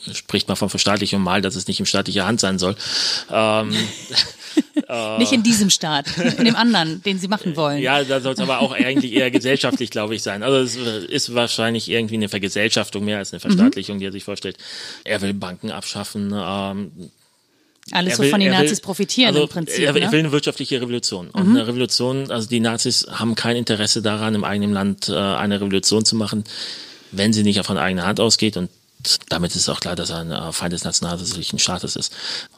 [0.07, 2.75] er spricht mal von Verstaatlichung mal, dass es nicht in staatlicher Hand sein soll.
[3.31, 3.73] Ähm,
[5.17, 7.81] Nicht in diesem Staat, in dem anderen, den sie machen wollen.
[7.81, 10.43] Ja, da soll es aber auch eigentlich eher gesellschaftlich, glaube ich, sein.
[10.43, 10.75] Also es
[11.05, 13.99] ist wahrscheinlich irgendwie eine Vergesellschaftung mehr als eine Verstaatlichung, mhm.
[13.99, 14.57] die er sich vorstellt.
[15.03, 16.33] Er will Banken abschaffen.
[16.35, 16.91] Ähm,
[17.91, 19.79] alles so von den Nazis will, profitieren also im Prinzip.
[19.79, 21.29] Er, er will eine wirtschaftliche Revolution.
[21.29, 21.55] Und mhm.
[21.55, 26.05] eine Revolution, also die Nazis haben kein Interesse daran, im eigenen Land äh, eine Revolution
[26.05, 26.43] zu machen,
[27.11, 28.57] wenn sie nicht von eigener Hand ausgeht.
[28.57, 28.69] Und
[29.29, 32.13] damit ist auch klar, dass er ein äh, Feind des nationalsozialistischen Staates ist.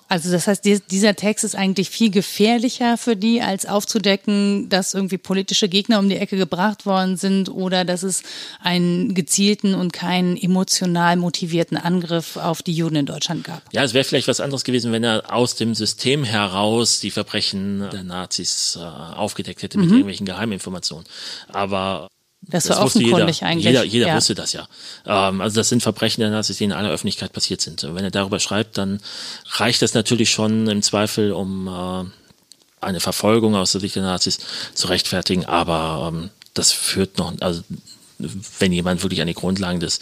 [0.10, 5.18] Also das heißt, dieser Text ist eigentlich viel gefährlicher für die, als aufzudecken, dass irgendwie
[5.18, 8.22] politische Gegner um die Ecke gebracht worden sind oder dass es
[8.62, 13.64] einen gezielten und keinen emotional motivierten Angriff auf die Juden in Deutschland gab.
[13.72, 17.89] Ja, es wäre vielleicht was anderes gewesen, wenn er aus dem System heraus die Verbrechen
[17.91, 19.94] der Nazis äh, aufgedeckt hätte mit mhm.
[19.94, 21.06] irgendwelchen Geheiminformationen.
[21.48, 22.08] Aber
[22.48, 23.66] das war das offenkundig jeder, eigentlich.
[23.66, 24.16] Jeder, jeder ja.
[24.16, 24.68] wusste das ja.
[25.06, 27.84] Ähm, also das sind Verbrechen der Nazis, die in aller Öffentlichkeit passiert sind.
[27.84, 29.00] Und wenn er darüber schreibt, dann
[29.52, 32.06] reicht das natürlich schon im Zweifel, um äh,
[32.82, 34.39] eine Verfolgung aus der Sicht der Nazis
[34.74, 35.46] zu rechtfertigen.
[35.46, 37.64] Aber ähm, das führt noch, also
[38.60, 40.00] wenn jemand wirklich an die Grundlagen des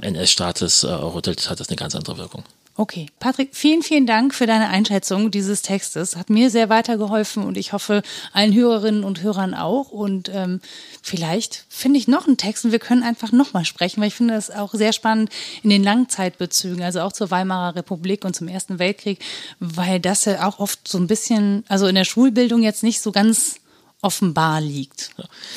[0.00, 2.44] NS-Staates äh, rüttelt, hat das eine ganz andere Wirkung.
[2.80, 6.16] Okay, Patrick, vielen, vielen Dank für deine Einschätzung dieses Textes.
[6.16, 8.00] Hat mir sehr weitergeholfen und ich hoffe
[8.32, 9.90] allen Hörerinnen und Hörern auch.
[9.90, 10.62] Und ähm,
[11.02, 14.32] vielleicht finde ich noch einen Text und wir können einfach nochmal sprechen, weil ich finde
[14.32, 15.28] das auch sehr spannend
[15.62, 19.18] in den Langzeitbezügen, also auch zur Weimarer Republik und zum Ersten Weltkrieg,
[19.58, 23.12] weil das ja auch oft so ein bisschen, also in der Schulbildung jetzt nicht so
[23.12, 23.56] ganz
[24.00, 25.10] offenbar liegt,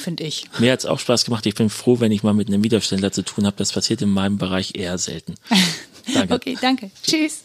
[0.03, 0.43] finde ich.
[0.59, 1.45] Mir hat es auch Spaß gemacht.
[1.45, 3.55] Ich bin froh, wenn ich mal mit einem Widerständler zu tun habe.
[3.55, 5.35] Das passiert in meinem Bereich eher selten.
[6.11, 6.33] Danke.
[6.33, 6.91] Okay, danke.
[7.01, 7.43] Tschüss.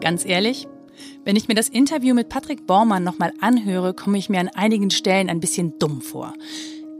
[0.00, 0.66] Ganz ehrlich,
[1.24, 4.90] wenn ich mir das Interview mit Patrick Bormann nochmal anhöre, komme ich mir an einigen
[4.90, 6.34] Stellen ein bisschen dumm vor.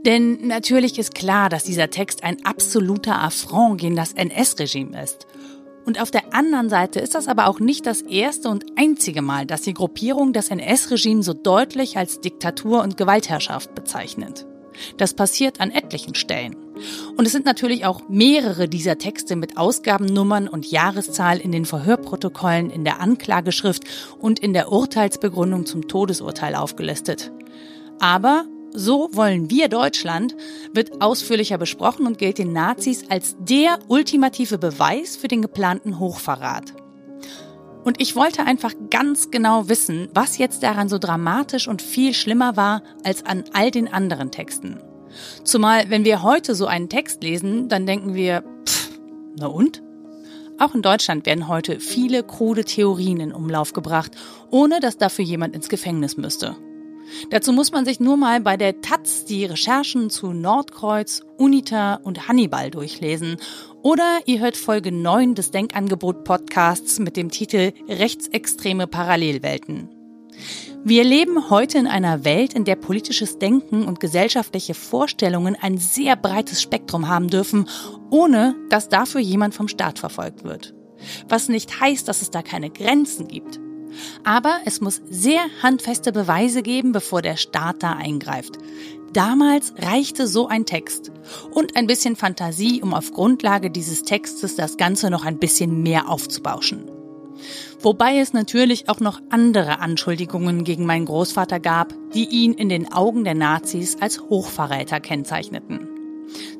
[0.05, 5.27] Denn natürlich ist klar, dass dieser Text ein absoluter Affront gegen das NS-Regime ist.
[5.85, 9.45] Und auf der anderen Seite ist das aber auch nicht das erste und einzige Mal,
[9.45, 14.45] dass die Gruppierung das NS-Regime so deutlich als Diktatur und Gewaltherrschaft bezeichnet.
[14.97, 16.55] Das passiert an etlichen Stellen.
[17.17, 22.69] Und es sind natürlich auch mehrere dieser Texte mit Ausgabennummern und Jahreszahl in den Verhörprotokollen,
[22.69, 23.83] in der Anklageschrift
[24.19, 27.31] und in der Urteilsbegründung zum Todesurteil aufgelistet.
[27.99, 30.35] Aber so wollen wir Deutschland
[30.73, 36.73] wird ausführlicher besprochen und gilt den Nazis als der ultimative Beweis für den geplanten Hochverrat.
[37.83, 42.55] Und ich wollte einfach ganz genau wissen, was jetzt daran so dramatisch und viel schlimmer
[42.55, 44.79] war als an all den anderen Texten.
[45.43, 48.91] Zumal, wenn wir heute so einen Text lesen, dann denken wir, pff,
[49.37, 49.81] na und?
[50.59, 54.11] Auch in Deutschland werden heute viele krude Theorien in Umlauf gebracht,
[54.51, 56.55] ohne dass dafür jemand ins Gefängnis müsste.
[57.29, 62.27] Dazu muss man sich nur mal bei der Taz die Recherchen zu Nordkreuz, UNITA und
[62.27, 63.37] Hannibal durchlesen.
[63.81, 69.89] Oder ihr hört Folge 9 des Denkangebot Podcasts mit dem Titel Rechtsextreme Parallelwelten.
[70.83, 76.15] Wir leben heute in einer Welt, in der politisches Denken und gesellschaftliche Vorstellungen ein sehr
[76.15, 77.67] breites Spektrum haben dürfen,
[78.09, 80.73] ohne dass dafür jemand vom Staat verfolgt wird.
[81.29, 83.59] Was nicht heißt, dass es da keine Grenzen gibt.
[84.23, 88.57] Aber es muss sehr handfeste Beweise geben, bevor der Staat da eingreift.
[89.13, 91.11] Damals reichte so ein Text
[91.51, 96.07] und ein bisschen Fantasie, um auf Grundlage dieses Textes das Ganze noch ein bisschen mehr
[96.07, 96.89] aufzubauschen.
[97.81, 102.93] Wobei es natürlich auch noch andere Anschuldigungen gegen meinen Großvater gab, die ihn in den
[102.93, 105.87] Augen der Nazis als Hochverräter kennzeichneten.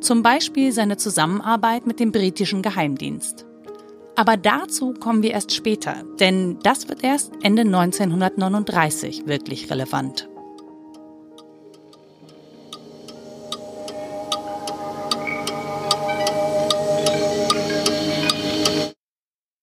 [0.01, 3.45] Zum Beispiel seine Zusammenarbeit mit dem britischen Geheimdienst.
[4.21, 10.29] Aber dazu kommen wir erst später, denn das wird erst Ende 1939 wirklich relevant.